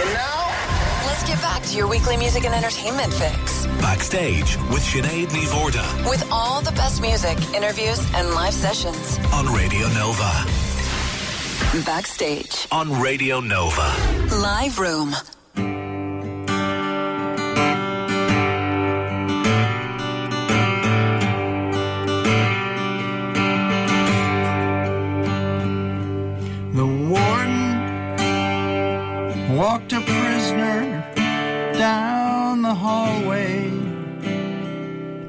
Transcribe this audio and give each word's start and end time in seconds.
And 0.00 0.12
now, 0.14 0.46
let's 1.06 1.24
get 1.24 1.40
back 1.42 1.62
to 1.64 1.76
your 1.76 1.88
weekly 1.88 2.16
music 2.16 2.44
and 2.44 2.54
entertainment 2.54 3.12
fix. 3.12 3.66
Backstage 3.80 4.56
with 4.70 4.82
Sinead 4.82 5.28
Ní 5.28 5.44
Mhórdha. 5.46 6.08
With 6.08 6.26
all 6.30 6.60
the 6.62 6.72
best 6.72 7.00
music, 7.00 7.36
interviews, 7.54 8.00
and 8.14 8.30
live 8.30 8.54
sessions. 8.54 9.18
On 9.32 9.46
Radio 9.52 9.88
Nova. 9.88 10.30
Backstage. 11.84 12.66
On 12.70 13.00
Radio 13.00 13.40
Nova. 13.40 13.88
Live 14.36 14.78
Room. 14.78 15.14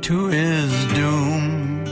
To 0.09 0.25
his 0.25 0.71
doom. 0.95 1.85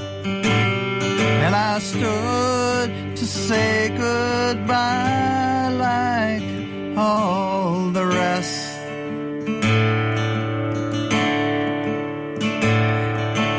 And 1.44 1.54
I 1.56 1.78
stood 1.78 2.90
to 3.16 3.26
say 3.28 3.90
goodbye 3.90 5.70
like 5.70 6.98
all 6.98 7.92
the 7.92 8.08
rest. 8.08 8.80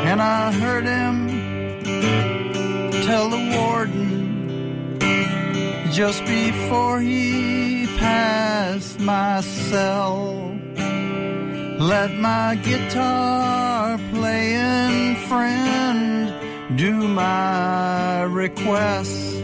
And 0.09 0.21
I 0.21 0.51
heard 0.51 0.83
him 0.83 1.17
tell 3.07 3.29
the 3.29 3.43
warden 3.55 4.99
just 5.89 6.25
before 6.25 6.99
he 6.99 7.87
passed 7.97 8.99
my 8.99 9.39
cell. 9.39 10.53
Let 11.79 12.11
my 12.15 12.55
guitar 12.55 13.68
playing 14.49 15.15
friend 15.27 16.77
do 16.77 17.07
my 17.07 18.23
request. 18.23 19.35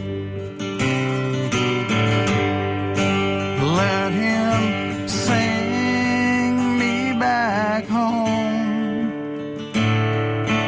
Let 3.82 4.12
him 4.14 5.08
sing 5.08 6.80
me 6.80 7.14
back 7.20 7.86
home 7.86 9.12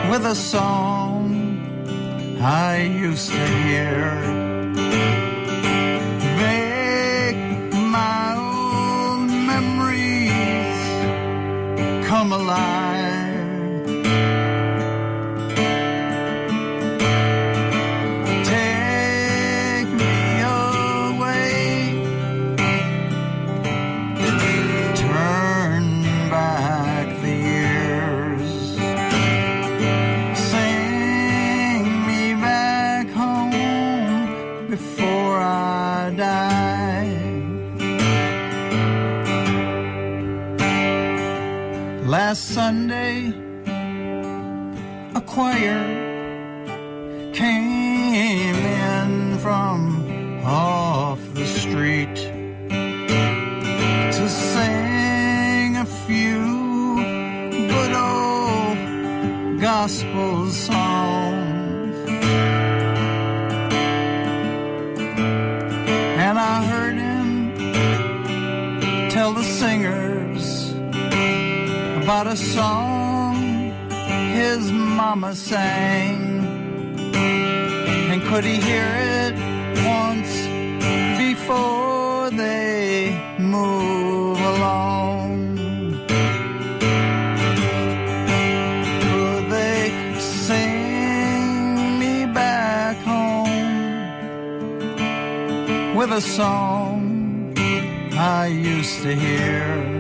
with 0.10 0.26
a 0.26 0.36
song 0.36 1.18
I 2.40 2.84
used 2.84 3.32
to 3.32 3.46
hear. 3.64 4.48
Come 12.08 12.32
alive. 12.32 12.87
About 72.08 72.26
a 72.26 72.38
song 72.38 73.36
his 74.32 74.72
mama 74.72 75.36
sang. 75.36 76.42
And 78.10 78.22
could 78.30 78.46
he 78.46 78.56
hear 78.62 78.90
it 79.20 79.36
once 79.84 80.34
before 81.18 82.30
they 82.30 83.12
move 83.38 84.40
along? 84.40 85.58
Could 89.04 89.52
they 89.52 89.92
sing 90.18 92.00
me 92.00 92.26
back 92.26 92.96
home 93.04 93.60
with 95.94 96.12
a 96.14 96.22
song 96.22 97.54
I 98.14 98.48
used 98.48 99.02
to 99.02 99.14
hear? 99.14 99.97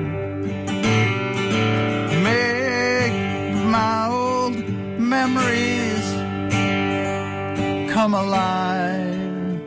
Memories 5.27 6.07
come 7.91 8.13
alive. 8.13 9.61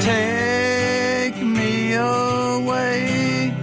Take 0.00 1.36
me 1.42 1.94
away. 1.94 3.54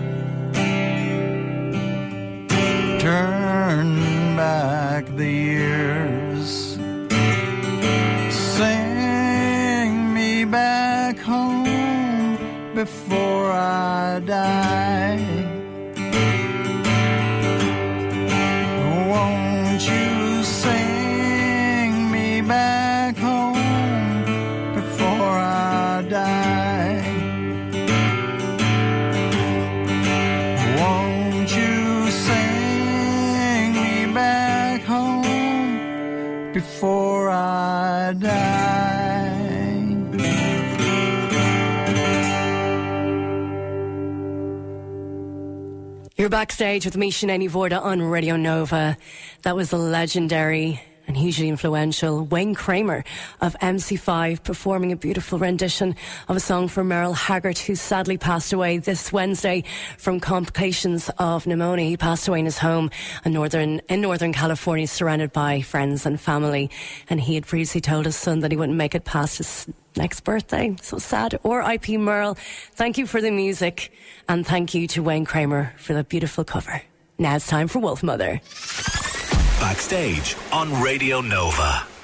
Turn 2.99 3.89
back 4.35 5.05
the 5.15 5.31
years. 5.31 6.77
Sing 8.57 10.13
me 10.13 10.45
back 10.45 11.17
home 11.19 12.37
before 12.73 13.18
You're 46.19 46.27
backstage 46.27 46.83
with 46.83 46.97
me, 46.97 47.13
Sinead 47.13 47.49
Mhórdha, 47.49 47.81
on 47.81 48.01
Radio 48.01 48.35
Nova. 48.35 48.97
That 49.43 49.55
was 49.55 49.69
the 49.69 49.77
legendary 49.77 50.81
and 51.09 51.17
hugely 51.17 51.49
influential 51.49 52.23
Wayne 52.23 52.53
Kramer 52.53 53.03
of 53.41 53.57
MC5 53.61 54.43
performing 54.43 54.91
a 54.91 54.95
beautiful 54.95 55.39
rendition 55.39 55.95
of 56.27 56.37
a 56.37 56.39
song 56.39 56.67
for 56.67 56.83
Merle 56.83 57.13
Haggard, 57.13 57.57
who 57.57 57.73
sadly 57.73 58.17
passed 58.17 58.53
away 58.53 58.77
this 58.77 59.11
Wednesday 59.11 59.63
from 59.97 60.19
complications 60.19 61.09
of 61.17 61.47
pneumonia. 61.47 61.85
He 61.85 61.97
passed 61.97 62.27
away 62.27 62.39
in 62.39 62.45
his 62.45 62.59
home 62.59 62.91
in 63.25 63.33
northern, 63.33 63.81
in 63.89 64.01
northern 64.01 64.31
California, 64.31 64.87
surrounded 64.87 65.33
by 65.33 65.61
friends 65.61 66.05
and 66.05 66.21
family. 66.21 66.69
And 67.09 67.19
he 67.19 67.33
had 67.33 67.47
previously 67.47 67.81
told 67.81 68.05
his 68.05 68.15
son 68.15 68.41
that 68.41 68.51
he 68.51 68.57
wouldn't 68.57 68.77
make 68.77 68.93
it 68.93 69.03
past 69.03 69.39
his 69.39 69.67
next 69.95 70.21
birthday. 70.21 70.75
So 70.83 70.99
sad. 70.99 71.39
RIP 71.43 71.89
Merle, 71.89 72.37
thank 72.73 72.99
you 72.99 73.07
for 73.07 73.19
the 73.19 73.31
music 73.31 73.91
and 74.27 74.45
thank 74.45 74.75
you 74.75 74.85
to 74.89 75.01
Wayne 75.01 75.25
Kramer 75.25 75.73
for 75.77 75.95
the 75.95 76.03
beautiful 76.03 76.43
cover. 76.43 76.83
Now 77.17 77.35
it's 77.35 77.47
time 77.47 77.67
for 77.67 77.79
Wolfmother. 77.79 79.18
Backstage 79.59 80.37
on 80.53 80.81
Radio 80.81 81.19
Nova. 81.19 81.98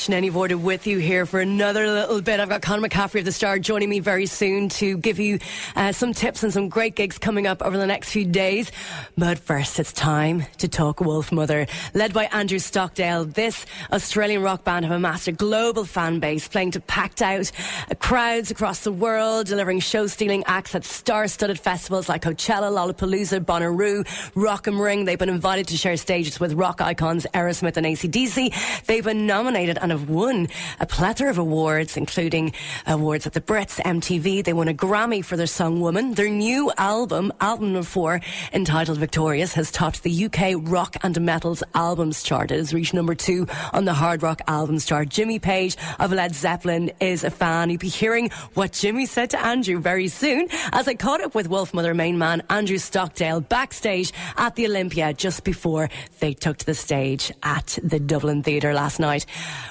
Sinead 0.00 0.32
Mhórdha 0.32 0.58
with 0.58 0.86
you 0.86 0.96
here 0.96 1.26
for 1.26 1.40
another 1.40 1.86
little 1.86 2.22
bit. 2.22 2.40
I've 2.40 2.48
got 2.48 2.62
Conor 2.62 2.88
McCaffrey 2.88 3.18
of 3.18 3.26
the 3.26 3.32
Star 3.32 3.58
joining 3.58 3.90
me 3.90 4.00
very 4.00 4.24
soon 4.24 4.70
to 4.70 4.96
give 4.96 5.18
you 5.18 5.38
uh, 5.76 5.92
some 5.92 6.14
tips 6.14 6.42
and 6.42 6.50
some 6.50 6.70
great 6.70 6.94
gigs 6.94 7.18
coming 7.18 7.46
up 7.46 7.60
over 7.60 7.76
the 7.76 7.86
next 7.86 8.08
few 8.08 8.24
days. 8.24 8.72
But 9.18 9.38
first, 9.38 9.78
it's 9.78 9.92
time 9.92 10.46
to 10.56 10.68
talk 10.68 11.00
Wolfmother. 11.00 11.68
Led 11.92 12.14
by 12.14 12.24
Andrew 12.32 12.58
Stockdale, 12.58 13.26
this 13.26 13.66
Australian 13.92 14.40
rock 14.40 14.64
band 14.64 14.86
have 14.86 14.94
amassed 14.94 15.28
a 15.28 15.32
global 15.32 15.84
fan 15.84 16.18
base, 16.18 16.48
playing 16.48 16.70
to 16.70 16.80
packed 16.80 17.20
out 17.20 17.52
uh, 17.90 17.94
crowds 17.96 18.50
across 18.50 18.84
the 18.84 18.92
world, 18.92 19.48
delivering 19.48 19.80
show-stealing 19.80 20.44
acts 20.46 20.74
at 20.74 20.86
star-studded 20.86 21.60
festivals 21.60 22.08
like 22.08 22.22
Coachella, 22.22 22.72
Lollapalooza, 22.72 23.44
Bonnaroo, 23.44 24.06
Rock 24.34 24.66
am 24.66 24.80
Ring. 24.80 25.04
They've 25.04 25.18
been 25.18 25.28
invited 25.28 25.68
to 25.68 25.76
share 25.76 25.98
stages 25.98 26.40
with 26.40 26.54
rock 26.54 26.80
icons 26.80 27.26
Aerosmith 27.34 27.76
and 27.76 27.84
ACDC. 27.84 28.86
They've 28.86 29.04
been 29.04 29.26
nominated 29.26 29.76
and 29.76 29.89
have 29.90 30.08
won 30.08 30.48
a 30.78 30.86
plethora 30.86 31.30
of 31.30 31.38
awards, 31.38 31.96
including 31.96 32.52
awards 32.86 33.26
at 33.26 33.32
the 33.32 33.40
Brits, 33.40 33.80
MTV. 33.80 34.44
They 34.44 34.52
won 34.52 34.68
a 34.68 34.74
Grammy 34.74 35.24
for 35.24 35.36
their 35.36 35.46
song 35.46 35.80
Woman. 35.80 36.14
Their 36.14 36.28
new 36.28 36.72
album, 36.76 37.32
album 37.40 37.72
number 37.72 37.86
four, 37.86 38.20
entitled 38.52 38.98
Victorious, 38.98 39.54
has 39.54 39.70
topped 39.70 40.02
the 40.02 40.24
UK 40.26 40.54
rock 40.58 40.96
and 41.02 41.20
metals 41.20 41.62
albums 41.74 42.22
chart. 42.22 42.50
It 42.50 42.58
has 42.58 42.74
reached 42.74 42.94
number 42.94 43.14
two 43.14 43.46
on 43.72 43.84
the 43.84 43.94
hard 43.94 44.22
rock 44.22 44.40
albums 44.46 44.86
chart. 44.86 45.08
Jimmy 45.08 45.38
Page 45.38 45.76
of 45.98 46.12
Led 46.12 46.34
Zeppelin 46.34 46.92
is 47.00 47.24
a 47.24 47.30
fan. 47.30 47.70
You'll 47.70 47.78
be 47.78 47.88
hearing 47.88 48.30
what 48.54 48.72
Jimmy 48.72 49.06
said 49.06 49.30
to 49.30 49.44
Andrew 49.44 49.80
very 49.80 50.08
soon 50.08 50.48
as 50.72 50.88
I 50.88 50.94
caught 50.94 51.22
up 51.22 51.34
with 51.34 51.48
Wolfmother 51.48 51.94
main 51.94 52.18
man 52.18 52.42
Andrew 52.50 52.78
Stockdale 52.78 53.40
backstage 53.40 54.12
at 54.36 54.56
the 54.56 54.66
Olympia 54.66 55.12
just 55.12 55.44
before 55.44 55.88
they 56.20 56.34
took 56.34 56.58
to 56.58 56.66
the 56.66 56.74
stage 56.74 57.32
at 57.42 57.78
the 57.82 57.98
Dublin 57.98 58.42
Theatre 58.42 58.72
last 58.74 59.00
night. 59.00 59.26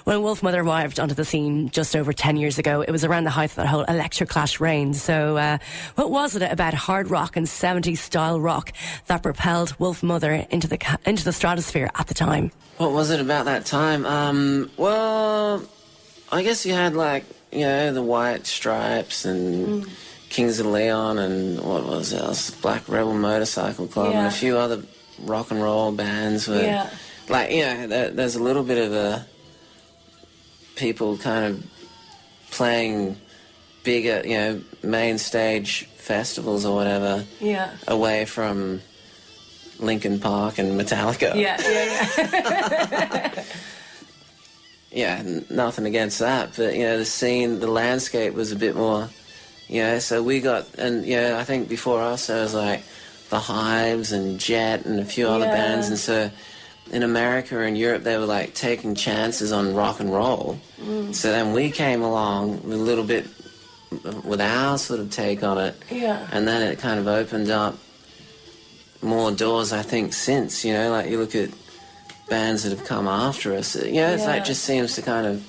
When 0.09 0.21
Wolfmother 0.21 0.65
arrived 0.65 0.99
onto 0.99 1.13
the 1.13 1.23
scene 1.23 1.69
just 1.69 1.95
over 1.95 2.11
10 2.11 2.35
years 2.35 2.57
ago, 2.57 2.81
it 2.81 2.89
was 2.89 3.05
around 3.05 3.25
the 3.25 3.29
height 3.29 3.51
of 3.51 3.57
that 3.57 3.67
whole 3.67 3.85
Electroclash 3.85 4.59
reign. 4.59 4.95
So, 4.95 5.37
uh, 5.37 5.59
what 5.93 6.09
was 6.09 6.35
it 6.35 6.41
about 6.41 6.73
hard 6.73 7.11
rock 7.11 7.37
and 7.37 7.45
70s 7.45 7.99
style 7.99 8.41
rock 8.41 8.73
that 9.05 9.21
propelled 9.21 9.77
Wolfmother 9.77 10.49
into 10.49 10.67
the, 10.67 10.79
into 11.05 11.23
the 11.23 11.31
stratosphere 11.31 11.91
at 11.93 12.07
the 12.07 12.15
time? 12.15 12.51
What 12.77 12.91
was 12.91 13.11
it 13.11 13.19
about 13.19 13.45
that 13.45 13.67
time? 13.67 14.03
Um, 14.07 14.71
well, 14.77 15.63
I 16.31 16.41
guess 16.41 16.65
you 16.65 16.73
had 16.73 16.95
like, 16.95 17.25
you 17.51 17.65
know, 17.65 17.93
the 17.93 18.01
White 18.01 18.47
Stripes 18.47 19.25
and 19.25 19.83
mm. 19.83 19.91
Kings 20.29 20.59
of 20.59 20.65
Leon 20.65 21.19
and 21.19 21.61
what 21.61 21.85
was 21.85 22.15
else? 22.15 22.49
Black 22.49 22.89
Rebel 22.89 23.13
Motorcycle 23.13 23.85
Club 23.85 24.13
yeah. 24.13 24.17
and 24.21 24.27
a 24.27 24.31
few 24.31 24.57
other 24.57 24.81
rock 25.19 25.51
and 25.51 25.61
roll 25.61 25.91
bands 25.91 26.47
were 26.47 26.63
yeah. 26.63 26.89
like, 27.27 27.51
you 27.51 27.61
know, 27.61 27.85
there, 27.85 28.09
there's 28.09 28.33
a 28.33 28.41
little 28.41 28.63
bit 28.63 28.79
of 28.79 28.91
a 28.91 29.27
people 30.79 31.17
kind 31.17 31.45
of 31.45 31.63
playing 32.51 33.17
bigger, 33.83 34.21
you 34.25 34.37
know, 34.37 34.61
main 34.81 35.17
stage 35.17 35.85
festivals 35.95 36.65
or 36.65 36.75
whatever. 36.75 37.25
Yeah. 37.39 37.75
Away 37.87 38.25
from 38.25 38.81
Linkin 39.79 40.19
Park 40.19 40.57
and 40.57 40.79
Metallica. 40.79 41.35
Yeah, 41.35 41.57
yeah, 41.61 42.09
yeah. 42.17 43.43
yeah, 45.23 45.41
nothing 45.49 45.85
against 45.85 46.19
that, 46.19 46.51
but 46.55 46.75
you 46.75 46.83
know, 46.83 46.97
the 46.97 47.05
scene, 47.05 47.59
the 47.59 47.67
landscape 47.67 48.33
was 48.33 48.51
a 48.51 48.55
bit 48.55 48.75
more, 48.75 49.09
you 49.67 49.81
know. 49.81 49.99
So 49.99 50.23
we 50.23 50.39
got, 50.41 50.73
and 50.75 51.05
you 51.05 51.15
know, 51.15 51.37
I 51.37 51.43
think 51.43 51.69
before 51.69 52.01
us 52.01 52.27
there 52.27 52.41
was 52.41 52.53
like 52.53 52.83
the 53.29 53.39
Hives 53.39 54.11
and 54.11 54.39
Jet 54.39 54.85
and 54.85 54.99
a 54.99 55.05
few 55.05 55.27
other 55.27 55.45
yeah. 55.45 55.55
bands, 55.55 55.89
and 55.89 55.97
so 55.97 56.31
in 56.91 57.03
America 57.03 57.59
and 57.59 57.77
Europe 57.77 58.03
they 58.03 58.17
were 58.17 58.25
like 58.25 58.53
taking 58.53 58.95
chances 58.95 59.51
on 59.51 59.75
rock 59.75 59.99
and 59.99 60.11
roll. 60.11 60.59
Mm. 60.81 61.13
So 61.13 61.31
then 61.31 61.53
we 61.53 61.71
came 61.71 62.01
along 62.01 62.63
with 62.63 62.73
a 62.73 62.77
little 62.77 63.03
bit 63.03 63.25
with 64.23 64.39
our 64.39 64.77
sort 64.77 64.99
of 64.99 65.09
take 65.09 65.43
on 65.43 65.57
it, 65.57 65.75
yeah, 65.89 66.27
and 66.31 66.47
then 66.47 66.61
it 66.61 66.79
kind 66.79 66.99
of 66.99 67.07
opened 67.07 67.49
up 67.49 67.77
more 69.01 69.31
doors. 69.31 69.73
I 69.73 69.81
think 69.81 70.13
since 70.13 70.63
you 70.63 70.73
know, 70.73 70.91
like 70.91 71.09
you 71.09 71.17
look 71.17 71.35
at 71.35 71.49
bands 72.29 72.63
that 72.63 72.77
have 72.77 72.85
come 72.85 73.07
after 73.07 73.55
us, 73.55 73.75
you 73.75 73.93
know, 73.93 74.11
it's 74.11 74.23
yeah. 74.23 74.29
like 74.29 74.45
just 74.45 74.63
seems 74.63 74.95
to 74.95 75.01
kind 75.01 75.25
of 75.25 75.45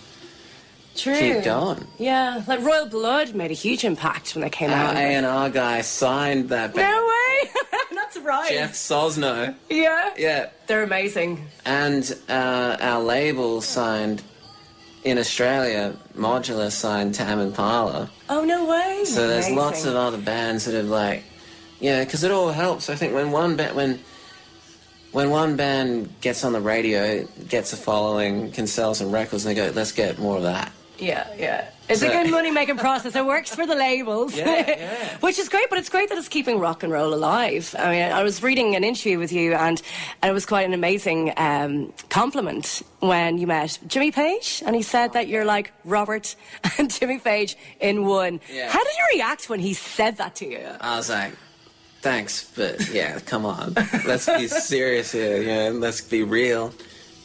True. 0.96 1.18
keep 1.18 1.44
going. 1.44 1.86
Yeah, 1.98 2.42
like 2.46 2.60
Royal 2.60 2.86
Blood 2.86 3.34
made 3.34 3.50
a 3.50 3.54
huge 3.54 3.84
impact 3.84 4.34
when 4.34 4.42
they 4.42 4.50
came 4.50 4.70
Our 4.70 4.76
out. 4.76 4.96
A 4.96 4.98
and 4.98 5.26
R 5.26 5.50
guy 5.50 5.82
signed 5.82 6.48
that. 6.48 6.74
Band. 6.74 6.88
No 6.88 7.06
way! 7.06 7.50
Not 8.10 8.14
surprised. 8.14 8.50
Jeff 8.50 8.72
Sosnow. 8.72 9.54
Yeah. 9.68 10.12
Yeah. 10.18 10.50
They're 10.66 10.82
amazing. 10.82 11.46
And 11.64 12.12
uh, 12.28 12.76
our 12.80 13.00
label 13.00 13.60
signed 13.60 14.20
in 15.04 15.16
Australia. 15.16 15.94
Modular 16.16 16.72
signed 16.72 17.14
Tame 17.14 17.38
Impala. 17.38 18.10
Oh 18.28 18.44
no 18.44 18.66
way! 18.66 19.04
So 19.04 19.28
there's 19.28 19.46
amazing. 19.46 19.56
lots 19.56 19.84
of 19.84 19.94
other 19.94 20.18
bands 20.18 20.64
that 20.64 20.74
have 20.74 20.86
like, 20.86 21.22
yeah, 21.78 22.04
because 22.04 22.24
it 22.24 22.32
all 22.32 22.50
helps. 22.50 22.90
I 22.90 22.96
think 22.96 23.14
when 23.14 23.30
one 23.30 23.56
band 23.56 23.76
when 23.76 24.00
when 25.12 25.30
one 25.30 25.54
band 25.56 26.20
gets 26.20 26.44
on 26.44 26.52
the 26.52 26.60
radio, 26.60 27.24
gets 27.48 27.72
a 27.72 27.76
following, 27.76 28.50
can 28.50 28.66
sell 28.66 28.94
some 28.94 29.12
records, 29.12 29.46
and 29.46 29.56
they 29.56 29.60
go, 29.60 29.72
let's 29.74 29.92
get 29.92 30.18
more 30.18 30.36
of 30.36 30.42
that. 30.42 30.72
Yeah, 31.00 31.26
yeah. 31.36 31.70
It's 31.88 32.00
so, 32.00 32.08
a 32.08 32.10
good 32.10 32.30
money 32.30 32.50
making 32.50 32.76
process. 32.76 33.16
It 33.16 33.24
works 33.26 33.54
for 33.54 33.66
the 33.66 33.74
labels, 33.74 34.36
yeah, 34.36 34.64
yeah. 34.68 35.16
which 35.20 35.38
is 35.38 35.48
great. 35.48 35.68
But 35.70 35.78
it's 35.78 35.88
great 35.88 36.08
that 36.08 36.18
it's 36.18 36.28
keeping 36.28 36.58
rock 36.58 36.82
and 36.82 36.92
roll 36.92 37.12
alive. 37.12 37.74
I 37.78 37.90
mean, 37.90 38.12
I 38.12 38.22
was 38.22 38.42
reading 38.42 38.76
an 38.76 38.84
interview 38.84 39.18
with 39.18 39.32
you, 39.32 39.54
and, 39.54 39.82
and 40.22 40.30
it 40.30 40.32
was 40.32 40.46
quite 40.46 40.66
an 40.66 40.74
amazing 40.74 41.32
um, 41.36 41.92
compliment 42.10 42.82
when 43.00 43.38
you 43.38 43.46
met 43.46 43.78
Jimmy 43.86 44.12
Page, 44.12 44.62
and 44.64 44.76
he 44.76 44.82
said 44.82 45.14
that 45.14 45.26
you're 45.26 45.44
like 45.44 45.72
Robert 45.84 46.36
and 46.78 46.90
Jimmy 46.90 47.18
Page 47.18 47.56
in 47.80 48.04
one. 48.04 48.40
Yeah. 48.52 48.70
How 48.70 48.82
did 48.84 48.92
you 48.96 49.18
react 49.18 49.48
when 49.48 49.60
he 49.60 49.74
said 49.74 50.18
that 50.18 50.36
to 50.36 50.46
you? 50.46 50.66
I 50.80 50.96
was 50.96 51.08
like. 51.08 51.32
Thanks, 52.02 52.50
but 52.56 52.88
yeah, 52.88 53.18
come 53.18 53.44
on. 53.44 53.74
Let's 54.06 54.24
be 54.24 54.46
serious 54.46 55.12
here. 55.12 55.44
Know, 55.44 55.78
let's 55.78 56.00
be 56.00 56.22
real. 56.22 56.72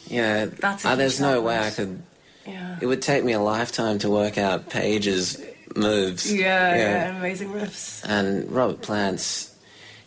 Yeah, 0.08 0.44
That's 0.46 0.84
uh, 0.84 0.96
there's 0.96 1.18
no 1.18 1.40
way 1.40 1.58
I 1.58 1.70
could 1.70 2.02
yeah. 2.46 2.78
It 2.80 2.86
would 2.86 3.02
take 3.02 3.24
me 3.24 3.32
a 3.32 3.40
lifetime 3.40 3.98
to 4.00 4.10
work 4.10 4.38
out 4.38 4.70
Page's 4.70 5.42
moves. 5.74 6.32
Yeah, 6.32 6.74
yeah, 6.74 6.76
yeah 6.76 7.16
amazing 7.18 7.52
riffs. 7.52 8.04
And 8.08 8.50
Robert 8.50 8.82
Plant's, 8.82 9.54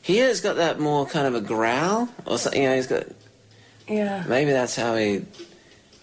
he 0.02 0.18
has 0.18 0.42
got 0.42 0.56
that 0.58 0.80
more 0.80 1.06
kind 1.06 1.28
of 1.28 1.36
a 1.36 1.42
growl, 1.42 2.10
or 2.26 2.38
something. 2.38 2.62
You 2.62 2.70
know, 2.70 2.76
he's 2.76 2.88
got. 2.88 3.04
Yeah. 3.88 4.24
Maybe 4.28 4.52
that's 4.52 4.76
how 4.76 4.96
he. 4.96 5.26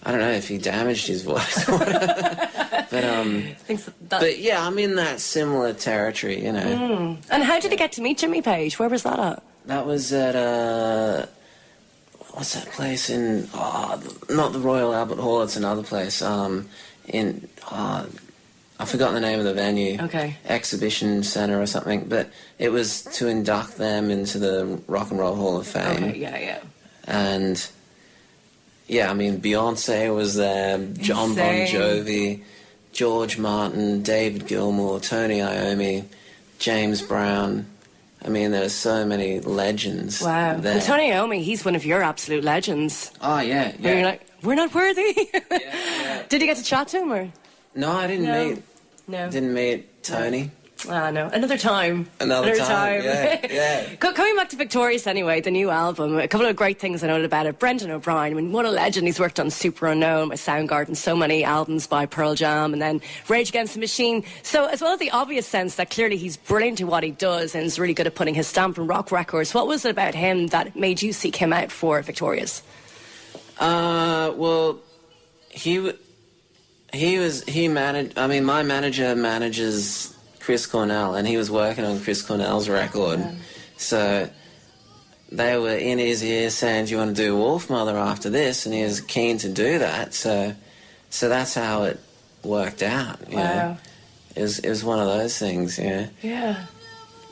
I 0.03 0.11
don't 0.11 0.21
know 0.21 0.31
if 0.31 0.47
he 0.47 0.57
damaged 0.57 1.07
his 1.07 1.23
voice, 1.23 1.65
but 1.67 3.03
um. 3.03 3.43
that, 3.67 3.93
but 4.09 4.39
yeah, 4.39 4.65
I'm 4.65 4.77
in 4.79 4.95
that 4.95 5.19
similar 5.19 5.73
territory, 5.73 6.45
you 6.45 6.53
know. 6.53 6.61
Mm. 6.61 7.17
And 7.29 7.43
how 7.43 7.59
did 7.59 7.71
you 7.71 7.77
get 7.77 7.93
to 7.93 8.01
meet 8.01 8.19
Jimmy 8.19 8.41
Page? 8.41 8.79
Where 8.79 8.89
was 8.89 9.03
that 9.03 9.19
at? 9.19 9.43
That 9.65 9.85
was 9.85 10.13
at 10.13 10.35
uh 10.35 11.25
what's 12.37 12.53
that 12.53 12.71
place 12.71 13.09
in? 13.09 13.49
Oh, 13.55 13.99
not 14.29 14.53
the 14.53 14.59
Royal 14.59 14.93
Albert 14.93 15.17
Hall. 15.17 15.41
It's 15.41 15.55
another 15.55 15.81
place. 15.81 16.21
Um, 16.21 16.69
in 17.07 17.49
oh, 17.71 18.07
I've 18.79 18.89
forgotten 18.89 19.15
the 19.15 19.21
name 19.21 19.39
of 19.39 19.45
the 19.45 19.55
venue. 19.55 19.99
Okay. 19.99 20.37
Exhibition 20.45 21.23
Center 21.23 21.59
or 21.59 21.65
something. 21.65 22.07
But 22.07 22.29
it 22.59 22.69
was 22.69 23.01
to 23.15 23.27
induct 23.27 23.77
them 23.77 24.11
into 24.11 24.37
the 24.37 24.79
Rock 24.87 25.09
and 25.09 25.19
Roll 25.19 25.35
Hall 25.35 25.57
of 25.57 25.65
Fame. 25.65 26.03
Okay. 26.03 26.19
Yeah. 26.19 26.37
Yeah. 26.37 26.59
And 27.05 27.69
yeah, 28.87 29.09
I 29.09 29.15
mean 29.15 29.41
Beyonce 29.41 30.15
was 30.15 30.35
there. 30.35 30.77
John 30.77 31.31
Insane. 31.31 31.65
Bon 31.65 31.81
Jovi, 31.81 32.43
George 32.91 33.39
Martin, 33.39 34.03
David 34.03 34.45
Gilmour, 34.47 35.01
Tony 35.01 35.39
Iommi, 35.39 36.05
James 36.59 37.01
Brown. 37.01 37.65
I 38.25 38.29
mean, 38.29 38.51
there's 38.51 38.73
so 38.73 39.05
many 39.05 39.39
legends. 39.39 40.21
Wow. 40.21 40.57
There. 40.57 40.81
Tony 40.81 41.11
Iommi, 41.11 41.41
he's 41.43 41.63
one 41.63 41.75
of 41.75 41.85
your 41.85 42.01
absolute 42.01 42.43
legends. 42.43 43.11
Oh, 43.21 43.39
yeah, 43.39 43.73
yeah. 43.79 43.89
And 43.89 43.99
you're 43.99 44.03
like, 44.03 44.25
we're 44.43 44.55
not 44.55 44.73
worthy. 44.73 45.29
yeah, 45.33 45.39
yeah. 45.51 46.23
Did 46.27 46.41
you 46.41 46.47
get 46.47 46.57
to 46.57 46.63
chat 46.63 46.87
to 46.89 46.99
him, 47.01 47.13
or? 47.13 47.31
No, 47.75 47.91
I 47.91 48.07
didn't 48.07 48.25
no. 48.25 48.49
meet. 48.49 48.63
No. 49.07 49.29
Didn't 49.29 49.53
meet 49.53 50.03
Tony. 50.03 50.51
Ah, 50.87 51.09
no. 51.09 51.27
Another 51.33 51.57
time. 51.57 52.07
Another, 52.19 52.49
Another 52.53 52.59
time. 52.59 53.01
time. 53.01 53.03
Yeah, 53.03 53.47
yeah. 53.49 53.95
Coming 53.99 54.35
back 54.35 54.49
to 54.49 54.55
Victorious 54.55 55.07
anyway, 55.07 55.41
the 55.41 55.51
new 55.51 55.69
album, 55.69 56.17
a 56.19 56.27
couple 56.27 56.45
of 56.45 56.55
great 56.55 56.79
things 56.79 57.03
I 57.03 57.07
know 57.07 57.23
about 57.23 57.45
it. 57.47 57.57
Brendan 57.59 57.89
O'Brien, 57.91 58.33
I 58.33 58.35
mean, 58.35 58.51
what 58.51 58.65
a 58.65 58.69
legend. 58.69 59.07
He's 59.07 59.19
worked 59.19 59.39
on 59.39 59.47
Superunknown 59.47 60.29
by 60.29 60.35
Soundgarden, 60.35 60.95
so 60.95 61.15
many 61.15 61.43
albums 61.43 61.87
by 61.87 62.05
Pearl 62.05 62.35
Jam, 62.35 62.73
and 62.73 62.81
then 62.81 63.01
Rage 63.27 63.49
Against 63.49 63.73
the 63.73 63.79
Machine. 63.79 64.23
So, 64.43 64.67
as 64.67 64.81
well 64.81 64.93
as 64.93 64.99
the 64.99 65.11
obvious 65.11 65.47
sense 65.47 65.75
that 65.75 65.89
clearly 65.89 66.17
he's 66.17 66.37
brilliant 66.37 66.79
at 66.79 66.87
what 66.87 67.03
he 67.03 67.11
does 67.11 67.55
and 67.55 67.65
is 67.65 67.79
really 67.79 67.93
good 67.93 68.07
at 68.07 68.15
putting 68.15 68.35
his 68.35 68.47
stamp 68.47 68.77
on 68.77 68.87
rock 68.87 69.11
records, 69.11 69.53
what 69.53 69.67
was 69.67 69.83
it 69.83 69.89
about 69.89 70.13
him 70.13 70.47
that 70.47 70.75
made 70.75 71.01
you 71.01 71.11
seek 71.11 71.35
him 71.35 71.53
out 71.53 71.71
for 71.71 72.01
Victorious? 72.01 72.61
Uh, 73.59 74.31
well, 74.35 74.79
he 75.49 75.91
he 76.93 77.17
was 77.17 77.43
he 77.45 77.67
managed. 77.67 78.17
I 78.17 78.27
mean, 78.27 78.45
my 78.45 78.61
manager 78.63 79.15
manages 79.15 80.13
Chris 80.47 80.65
Cornell, 80.65 81.13
and 81.15 81.27
he 81.27 81.35
was 81.35 81.51
working 81.51 81.83
on 81.83 81.99
Chris 81.99 82.21
Cornell's 82.21 82.69
record. 82.69 83.19
Yeah. 83.19 83.33
So 83.75 84.29
they 85.29 85.57
were 85.57 85.75
in 85.75 85.97
his 85.99 86.23
ear 86.23 86.49
saying, 86.49 86.85
"Do 86.85 86.91
you 86.91 86.97
want 86.99 87.17
to 87.17 87.21
do 87.21 87.35
Wolfmother 87.35 87.95
after 87.95 88.29
this?" 88.29 88.65
And 88.65 88.73
he 88.73 88.81
was 88.83 89.01
keen 89.01 89.37
to 89.39 89.49
do 89.49 89.79
that. 89.79 90.13
So 90.13 90.55
so 91.09 91.27
that's 91.27 91.53
how 91.53 91.83
it 91.83 91.99
worked 92.43 92.81
out. 92.81 93.19
You 93.29 93.35
Wow. 93.35 93.43
know? 93.43 93.77
It 94.37 94.41
was, 94.43 94.59
it 94.59 94.69
was 94.69 94.83
one 94.85 94.99
of 95.01 95.07
those 95.07 95.37
things, 95.37 95.77
yeah. 95.77 96.07
Yeah. 96.21 96.55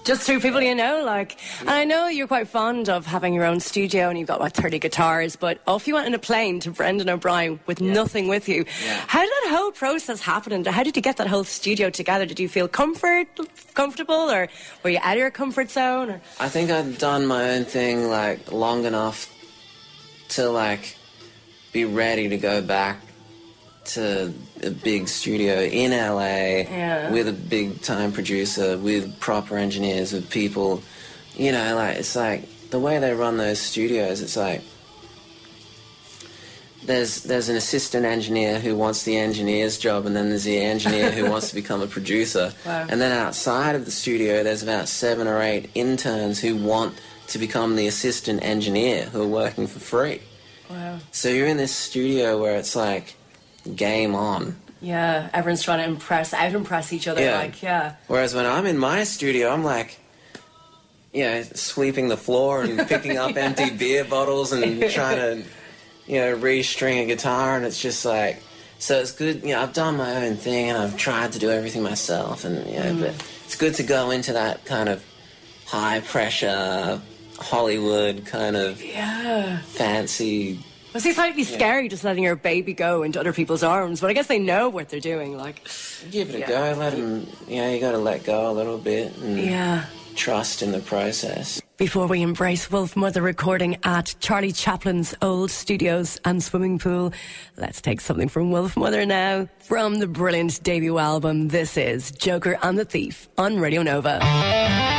Just 0.06 0.22
through 0.22 0.40
people 0.40 0.62
you 0.62 0.76
know, 0.76 1.04
like, 1.04 1.40
and 1.62 1.72
I 1.72 1.84
know 1.84 2.08
you're 2.08 2.28
quite 2.28 2.48
fond 2.48 2.90
of 2.90 3.08
having 3.08 3.34
your 3.34 3.44
own 3.44 3.60
studio 3.60 4.08
and 4.08 4.20
you've 4.20 4.28
got 4.28 4.40
about 4.40 4.54
30 4.54 4.78
guitars, 4.78 5.36
but 5.36 5.60
off 5.66 5.88
you 5.88 5.96
went 5.96 6.06
in 6.06 6.14
a 6.14 6.20
plane 6.20 6.60
to 6.60 6.70
Brendan 6.70 7.10
O'Brien 7.10 7.60
with 7.66 7.82
nothing 7.82 8.28
with 8.28 8.48
you. 8.48 8.66
Yeah. 8.86 9.04
How 9.08 9.22
did 9.22 9.32
that 9.32 9.56
whole 9.58 9.72
process 9.72 10.22
happen 10.22 10.54
and 10.54 10.68
how 10.68 10.84
did 10.84 10.96
you 10.96 11.02
get 11.02 11.18
that 11.18 11.26
whole 11.26 11.44
studio 11.44 11.90
together? 11.90 12.28
Did 12.28 12.40
you 12.40 12.48
feel 12.48 12.68
comfort, 12.68 13.28
comfortable 13.74 14.14
or 14.14 14.48
were 14.84 14.92
you 14.92 15.00
out 15.02 15.14
of 15.14 15.20
your 15.20 15.32
comfort 15.32 15.72
zone? 15.72 16.12
Or? 16.12 16.22
I 16.40 16.50
think 16.50 16.70
I'd 16.70 17.00
done 17.00 17.26
my 17.26 17.56
own 17.56 17.66
thing 17.66 18.08
like 18.08 18.52
long 18.52 18.86
enough 18.86 19.34
to 20.30 20.48
like 20.52 20.98
be 21.74 21.84
ready 21.84 22.30
to 22.30 22.38
go 22.38 22.62
back 22.62 23.00
to 23.86 24.34
a 24.64 24.70
big 24.72 25.08
studio 25.08 25.62
in 25.62 25.92
LA 25.92 26.64
Yeah. 26.70 27.12
with 27.12 27.28
a 27.28 27.34
big 27.34 27.82
time 27.82 28.12
producer, 28.12 28.78
with 28.78 29.20
proper 29.20 29.58
engineers, 29.58 30.12
with 30.14 30.30
people. 30.30 30.82
You 31.36 31.52
know, 31.52 31.76
like 31.76 31.98
it's 31.98 32.16
like 32.16 32.70
the 32.70 32.80
way 32.80 33.00
they 33.00 33.14
run 33.14 33.38
those 33.38 33.60
studios. 33.60 34.22
It's 34.22 34.38
like 34.38 34.62
there's 36.86 37.24
there's 37.24 37.50
an 37.50 37.56
assistant 37.56 38.06
engineer 38.06 38.60
who 38.60 38.76
wants 38.76 39.04
the 39.04 39.18
engineer's 39.18 39.78
job, 39.78 40.06
and 40.06 40.16
then 40.16 40.30
there's 40.30 40.44
the 40.44 40.58
engineer 40.60 41.12
who 41.12 41.30
wants 41.30 41.50
to 41.50 41.56
become 41.56 41.82
a 41.82 41.88
producer. 41.88 42.54
Wow. 42.66 42.86
And 42.90 43.02
then 43.02 43.12
outside 43.12 43.76
of 43.76 43.86
the 43.86 43.92
studio, 43.92 44.44
there's 44.44 44.62
about 44.64 44.88
seven 44.88 45.28
or 45.28 45.42
eight 45.42 45.70
interns 45.76 46.40
who 46.40 46.56
want 46.56 46.94
to 47.28 47.40
become 47.40 47.76
the 47.76 47.88
assistant 47.88 48.44
engineer 48.44 49.06
who 49.06 49.24
are 49.24 49.28
working 49.28 49.66
for 49.68 49.80
free. 49.80 50.22
Wow. 50.70 51.00
So 51.12 51.30
you're 51.30 51.48
in 51.48 51.58
this 51.58 51.76
studio 51.76 52.40
where 52.40 52.56
it's 52.56 52.76
like 52.76 53.16
game 53.76 54.16
on. 54.16 54.56
Yeah, 54.82 55.30
everyone's 55.34 55.64
trying 55.64 55.80
to 55.80 55.86
impress, 55.86 56.34
out 56.34 56.54
impress 56.54 56.94
each 56.94 57.08
other. 57.08 57.22
Yeah. 57.22 57.40
Like, 57.40 57.64
yeah. 57.64 57.96
Whereas 58.08 58.36
when 58.36 58.46
I'm 58.46 58.66
in 58.66 58.78
my 58.78 59.04
studio, 59.04 59.50
I'm 59.50 59.64
like, 59.64 59.98
you 61.14 61.24
know, 61.24 61.42
sweeping 61.44 62.08
the 62.10 62.18
floor 62.18 62.62
and 62.64 62.88
picking 62.88 63.18
up 63.18 63.36
empty 63.36 63.70
beer 63.72 64.04
bottles 64.04 64.52
and 64.52 64.82
trying 64.92 65.16
to, 65.18 65.44
you 66.08 66.20
know, 66.20 66.36
restring 66.38 67.02
a 67.02 67.06
guitar, 67.06 67.56
and 67.56 67.66
it's 67.66 67.82
just 67.82 68.06
like, 68.06 68.44
so 68.78 69.00
it's 69.00 69.12
good. 69.12 69.42
You 69.42 69.54
know, 69.54 69.62
I've 69.62 69.74
done 69.74 69.98
my 69.98 70.26
own 70.28 70.36
thing 70.36 70.70
and 70.70 70.78
I've 70.78 70.98
tried 70.98 71.32
to 71.32 71.40
do 71.40 71.50
everything 71.50 71.82
myself, 71.82 72.44
and 72.44 72.58
you 72.68 72.78
know, 72.80 72.92
Mm. 72.94 73.00
but 73.02 73.28
it's 73.46 73.56
good 73.56 73.74
to 73.76 73.84
go 73.84 74.12
into 74.12 74.34
that 74.34 74.66
kind 74.66 74.90
of 74.90 75.04
high 75.66 76.02
pressure 76.02 77.02
Hollywood 77.40 78.26
kind 78.26 78.56
of 78.56 78.84
Yeah. 78.84 79.60
fancy. 79.60 80.60
Was 80.96 81.06
it 81.06 81.16
slightly 81.16 81.44
scary 81.44 81.90
just 81.90 82.06
letting 82.06 82.24
your 82.24 82.38
baby 82.38 82.72
go 82.72 83.04
into 83.04 83.20
other 83.20 83.34
people's 83.34 83.64
arms? 83.64 84.00
But 84.00 84.10
I 84.10 84.14
guess 84.14 84.28
they 84.28 84.40
know 84.40 84.70
what 84.70 84.88
they're 84.88 85.02
doing. 85.02 85.36
Like, 85.36 85.62
Give 86.10 86.34
it 86.34 86.44
a 86.44 86.48
go. 86.48 86.74
Let 86.80 86.96
them. 86.96 87.28
Yeah, 87.50 87.70
you 87.70 87.82
got 87.82 87.92
to 87.92 87.98
let 87.98 88.24
go 88.24 88.50
a 88.50 88.54
little 88.54 88.78
bit 88.78 89.14
and 89.18 89.38
yeah. 89.38 89.88
trust 90.16 90.62
in 90.62 90.72
the 90.72 90.80
process. 90.80 91.62
Before 91.76 92.08
we 92.08 92.22
embrace 92.22 92.70
Wolfmother 92.70 93.22
recording 93.22 93.78
at 93.84 94.16
Charlie 94.22 94.54
Chaplin's 94.54 95.14
old 95.22 95.52
studios 95.52 96.18
and 96.24 96.42
swimming 96.42 96.80
pool, 96.80 97.12
let's 97.58 97.82
take 97.82 98.00
something 98.00 98.30
from 98.30 98.52
Wolfmother 98.52 99.06
now. 99.06 99.50
From 99.60 100.00
the 100.00 100.08
brilliant 100.08 100.64
debut 100.64 100.98
album, 100.98 101.50
this 101.50 101.76
is 101.76 102.12
Joker 102.12 102.58
and 102.64 102.80
the 102.80 102.86
Thief 102.86 103.28
on 103.38 103.60
Radio 103.60 103.84
Nova. 103.84 104.95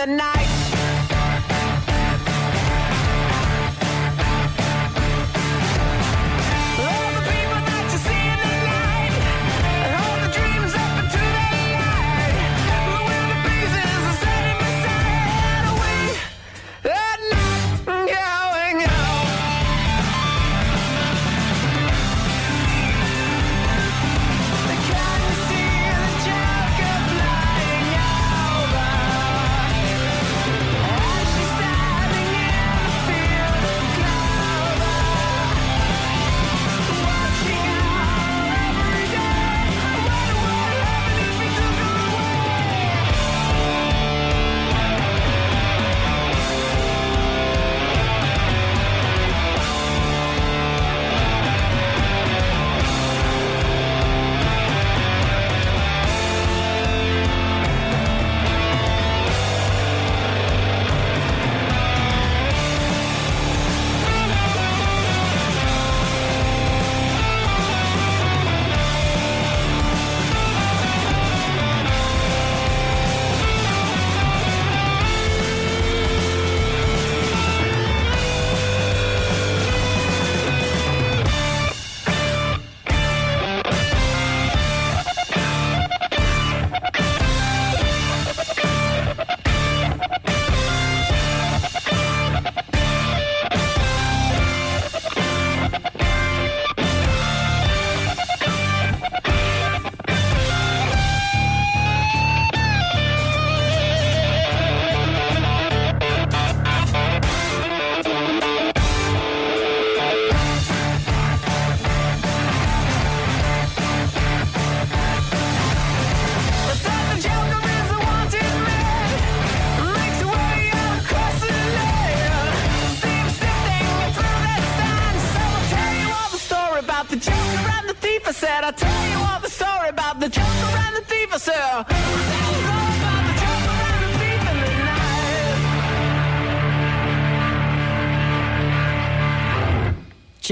The 0.00 0.06
night. 0.06 0.79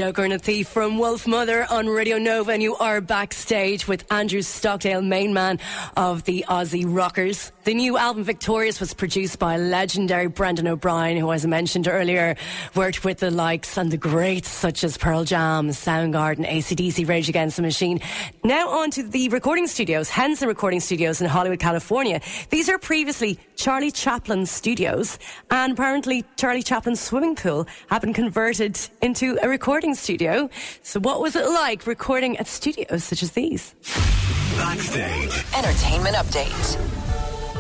Thief 0.09 0.69
from 0.69 0.97
Wolfmother 0.97 1.71
on 1.71 1.87
Radio 1.87 2.17
Nova, 2.17 2.53
and 2.53 2.63
you 2.63 2.77
are 2.77 3.03
backstage 3.03 3.87
with 3.87 4.11
Andrew 4.11 4.41
Stockdale, 4.41 5.03
main 5.03 5.35
man 5.35 5.61
of 5.99 6.25
the 6.25 6.47
Aussie 6.49 6.87
Rockers. 6.87 7.53
The 7.65 7.75
new 7.75 7.99
album 7.99 8.25
Victorious 8.25 8.81
was 8.81 8.95
produced 8.95 9.39
by 9.39 9.59
legendary 9.59 10.29
Brendan 10.29 10.67
O'Brien, 10.67 11.19
who, 11.19 11.31
as 11.31 11.45
I 11.45 11.49
mentioned 11.49 11.87
earlier, 11.87 12.37
worked 12.75 13.05
with 13.05 13.19
the 13.19 13.31
likes 13.31 13.77
and 13.77 13.91
the 13.91 13.99
greats 13.99 14.49
such 14.49 14.83
as 14.83 14.97
Pearl 14.97 15.25
Jam, 15.25 15.69
Soundgarden, 15.69 16.49
ACDC, 16.49 17.07
Rage 17.07 17.29
Against 17.29 17.57
the 17.57 17.63
Machine. 17.63 18.01
Now 18.43 18.71
on 18.71 18.91
to 18.93 19.03
the 19.03 19.29
recording 19.29 19.67
studios, 19.67 20.09
Henson 20.09 20.49
Recording 20.49 20.81
Studios 20.81 21.21
in 21.21 21.29
Hollywood, 21.29 21.61
California. 21.61 22.23
These 22.49 22.71
are 22.71 22.79
previously 22.79 23.39
Charlie 23.57 23.91
Chaplin 23.91 24.47
studios, 24.47 25.19
and 25.51 25.75
apparently 25.75 26.25
Charlie 26.37 26.63
Chaplin's 26.63 27.01
swimming 27.01 27.37
pool 27.37 27.67
had 27.91 28.01
been 28.01 28.15
converted 28.15 28.81
into 29.03 29.37
a 29.43 29.49
recording 29.49 29.95
studio. 29.99 30.49
So, 30.83 31.01
what 31.01 31.21
was 31.21 31.37
it 31.37 31.47
like 31.49 31.87
recording 31.87 32.37
at 32.39 32.47
studios 32.47 33.05
such 33.05 33.23
as 33.23 33.33
these? 33.33 33.75
Backstage. 34.57 35.45
Entertainment 35.57 36.17
update. 36.17 36.98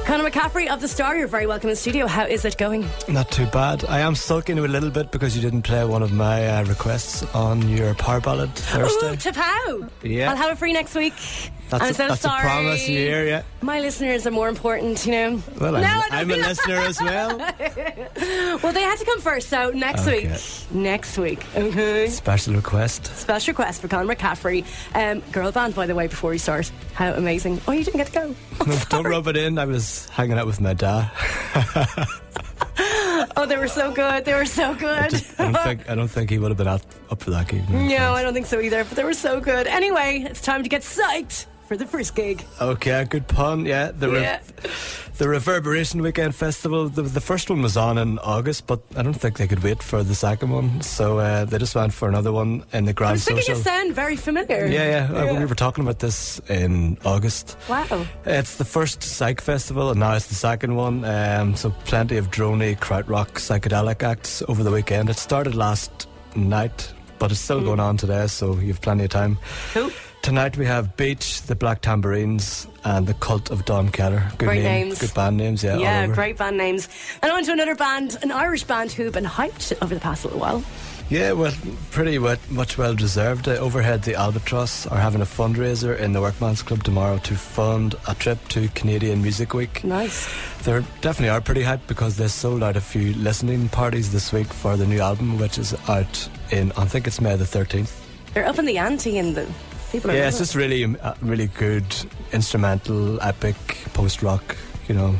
Conor 0.08 0.30
McCaffrey 0.30 0.68
of 0.68 0.80
The 0.80 0.88
Star, 0.88 1.18
you're 1.18 1.28
very 1.28 1.46
welcome 1.46 1.68
in 1.68 1.72
the 1.72 1.76
studio. 1.76 2.06
How 2.06 2.24
is 2.24 2.46
it 2.46 2.56
going? 2.56 2.88
Not 3.10 3.30
too 3.30 3.44
bad. 3.44 3.84
I 3.84 4.00
am 4.00 4.14
sulking 4.14 4.58
a 4.58 4.62
little 4.62 4.88
bit 4.88 5.10
because 5.10 5.36
you 5.36 5.42
didn't 5.42 5.62
play 5.62 5.84
one 5.84 6.02
of 6.02 6.12
my 6.14 6.48
uh, 6.48 6.64
requests 6.64 7.22
on 7.34 7.68
your 7.68 7.92
power 7.94 8.18
ballad 8.18 8.54
Thursday. 8.54 9.12
Ooh, 9.12 9.16
to 9.16 9.32
pow! 9.34 9.86
Yeah. 10.02 10.30
I'll 10.30 10.36
have 10.38 10.50
it 10.52 10.56
free 10.56 10.72
next 10.72 10.94
week. 10.94 11.12
That's 11.68 11.84
I'm 11.84 11.90
a- 11.90 11.94
so 11.94 12.08
that's 12.08 12.24
a 12.24 12.28
promise 12.28 12.88
you 12.88 12.96
hear, 12.96 13.26
yeah. 13.26 13.42
My 13.60 13.80
listeners 13.80 14.26
are 14.26 14.30
more 14.30 14.48
important, 14.48 15.04
you 15.04 15.12
know. 15.12 15.42
Well, 15.60 15.76
I'm, 15.76 15.82
no, 15.82 16.02
I'm 16.10 16.30
a 16.30 16.36
listener 16.36 16.76
as 16.76 16.98
well. 17.02 17.38
Well, 18.62 18.72
they 18.72 18.82
had 18.82 18.98
to 18.98 19.04
come 19.04 19.20
first, 19.20 19.48
so 19.48 19.70
next 19.70 20.06
Okay. 20.06 20.26
week. 20.26 20.72
Next 20.72 21.16
week. 21.18 21.44
Okay. 21.54 22.08
Special 22.08 22.54
request. 22.54 23.06
Special 23.16 23.52
request 23.52 23.80
for 23.80 23.88
Conor 23.88 24.14
McCaffrey. 24.14 24.64
Um, 24.94 25.20
girl 25.32 25.52
band, 25.52 25.74
by 25.76 25.86
the 25.86 25.94
way, 25.94 26.08
before 26.08 26.30
we 26.30 26.38
start. 26.38 26.70
How 26.94 27.12
amazing. 27.12 27.60
Oh, 27.68 27.72
you 27.72 27.84
didn't 27.84 27.98
get 27.98 28.06
to 28.08 28.12
go. 28.12 28.34
Oh, 28.60 28.84
Don't 28.90 29.06
rub 29.06 29.28
it 29.28 29.36
in. 29.36 29.58
I 29.58 29.66
was 29.66 29.97
hanging 30.06 30.38
out 30.38 30.46
with 30.46 30.60
my 30.60 30.74
dad. 30.74 31.10
oh, 33.36 33.46
they 33.46 33.56
were 33.56 33.68
so 33.68 33.92
good. 33.92 34.24
They 34.24 34.34
were 34.34 34.46
so 34.46 34.74
good. 34.74 35.14
I 35.38 35.50
don't 35.50 35.62
think 35.62 35.90
I 35.90 35.94
don't 35.94 36.08
think 36.08 36.30
he 36.30 36.38
would 36.38 36.50
have 36.50 36.58
been 36.58 36.68
up, 36.68 36.82
up 37.10 37.22
for 37.22 37.30
that 37.30 37.48
gig. 37.48 37.68
no, 37.70 38.14
I 38.14 38.22
don't 38.22 38.34
think 38.34 38.46
so 38.46 38.60
either, 38.60 38.84
but 38.84 38.96
they 38.96 39.04
were 39.04 39.14
so 39.14 39.40
good. 39.40 39.66
Anyway, 39.66 40.26
it's 40.28 40.40
time 40.40 40.62
to 40.62 40.68
get 40.68 40.82
psyched 40.82 41.46
for 41.68 41.76
the 41.76 41.86
first 41.86 42.14
gig. 42.14 42.44
Okay, 42.60 43.04
good 43.08 43.28
pun. 43.28 43.66
Yeah, 43.66 43.90
the 43.92 44.08
re- 44.08 44.22
Yeah. 44.22 44.40
the 45.18 45.28
Reverberation 45.28 46.00
Weekend 46.02 46.34
Festival. 46.34 46.88
The, 46.88 47.02
the 47.02 47.20
first 47.20 47.50
one 47.50 47.60
was 47.62 47.76
on 47.76 47.98
in 47.98 48.18
August, 48.20 48.66
but 48.66 48.80
I 48.96 49.02
don't 49.02 49.14
think 49.20 49.36
they 49.36 49.46
could 49.46 49.62
wait 49.62 49.82
for 49.82 50.02
the 50.02 50.14
second 50.14 50.50
one, 50.50 50.80
so 50.80 51.18
uh, 51.18 51.44
they 51.44 51.58
just 51.58 51.74
went 51.74 51.92
for 51.92 52.08
another 52.08 52.32
one 52.32 52.64
in 52.72 52.84
the 52.86 52.92
Grand 52.92 53.20
thinking 53.20 53.42
Social. 53.42 53.56
you 53.58 53.62
sound 53.62 53.94
very 53.94 54.16
familiar. 54.16 54.66
Yeah, 54.66 55.08
yeah, 55.12 55.30
uh, 55.32 55.38
We 55.38 55.44
were 55.44 55.54
talking 55.54 55.84
about 55.84 55.98
this 55.98 56.40
in 56.48 56.96
August. 57.04 57.56
Wow. 57.68 58.06
It's 58.24 58.56
the 58.56 58.64
first 58.64 59.02
psych 59.02 59.40
festival, 59.40 59.90
and 59.90 60.00
now 60.00 60.14
it's 60.14 60.28
the 60.28 60.34
second 60.36 60.74
one. 60.76 61.04
Um, 61.04 61.54
so 61.56 61.70
plenty 61.84 62.16
of 62.16 62.30
droney, 62.30 62.76
krautrock, 62.78 63.32
psychedelic 63.38 64.02
acts 64.02 64.42
over 64.48 64.62
the 64.62 64.70
weekend. 64.70 65.10
It 65.10 65.18
started 65.18 65.54
last 65.54 66.06
night, 66.36 66.92
but 67.18 67.30
it's 67.30 67.40
still 67.40 67.60
going 67.60 67.78
mm. 67.78 67.84
on 67.84 67.96
today, 67.96 68.26
so 68.26 68.56
you've 68.56 68.80
plenty 68.80 69.04
of 69.04 69.10
time. 69.10 69.38
Cool. 69.72 69.90
Tonight 70.22 70.56
we 70.56 70.66
have 70.66 70.96
Beach, 70.96 71.42
the 71.42 71.54
Black 71.54 71.80
Tambourines, 71.80 72.66
and 72.84 73.06
the 73.06 73.14
Cult 73.14 73.50
of 73.50 73.64
Dom 73.64 73.88
Keller. 73.88 74.22
Good 74.36 74.46
Great 74.46 74.62
name, 74.62 74.88
names. 74.88 75.00
good 75.00 75.14
band 75.14 75.36
names. 75.36 75.62
Yeah, 75.64 75.78
Yeah, 75.78 76.06
great 76.08 76.36
band 76.36 76.56
names. 76.56 76.88
And 77.22 77.30
on 77.32 77.44
to 77.44 77.52
another 77.52 77.74
band, 77.74 78.18
an 78.22 78.30
Irish 78.30 78.64
band 78.64 78.92
who've 78.92 79.12
been 79.12 79.24
hyped 79.24 79.72
over 79.82 79.94
the 79.94 80.00
past 80.00 80.24
little 80.24 80.40
while. 80.40 80.62
Yeah, 81.10 81.32
well, 81.32 81.54
pretty 81.90 82.18
much 82.18 82.76
well 82.76 82.94
deserved. 82.94 83.48
Uh, 83.48 83.52
Overhead 83.52 84.02
the 84.02 84.14
Albatross 84.14 84.86
are 84.88 84.98
having 84.98 85.22
a 85.22 85.24
fundraiser 85.24 85.98
in 85.98 86.12
the 86.12 86.20
Workman's 86.20 86.62
Club 86.62 86.84
tomorrow 86.84 87.16
to 87.18 87.34
fund 87.34 87.94
a 88.06 88.14
trip 88.14 88.46
to 88.48 88.68
Canadian 88.74 89.22
Music 89.22 89.54
Week. 89.54 89.82
Nice. 89.84 90.28
They 90.64 90.84
definitely 91.00 91.30
are 91.30 91.40
pretty 91.40 91.62
hyped 91.62 91.86
because 91.86 92.18
they 92.18 92.28
sold 92.28 92.62
out 92.62 92.76
a 92.76 92.82
few 92.82 93.14
listening 93.14 93.70
parties 93.70 94.12
this 94.12 94.34
week 94.34 94.48
for 94.48 94.76
the 94.76 94.86
new 94.86 95.00
album, 95.00 95.38
which 95.38 95.56
is 95.56 95.74
out 95.88 96.28
in 96.50 96.72
I 96.72 96.84
think 96.84 97.06
it's 97.06 97.22
May 97.22 97.36
the 97.36 97.46
thirteenth. 97.46 98.04
They're 98.34 98.46
up 98.46 98.58
in 98.58 98.66
the 98.66 98.76
ante 98.76 99.16
and 99.16 99.34
the 99.34 99.48
people 99.90 100.10
are. 100.10 100.14
Yeah, 100.14 100.28
it's 100.28 100.36
it. 100.36 100.40
just 100.40 100.54
really, 100.54 100.84
uh, 100.84 101.14
really 101.22 101.46
good 101.46 101.86
instrumental, 102.32 103.18
epic 103.22 103.56
post 103.94 104.22
rock. 104.22 104.56
You 104.88 104.94
know, 104.94 105.14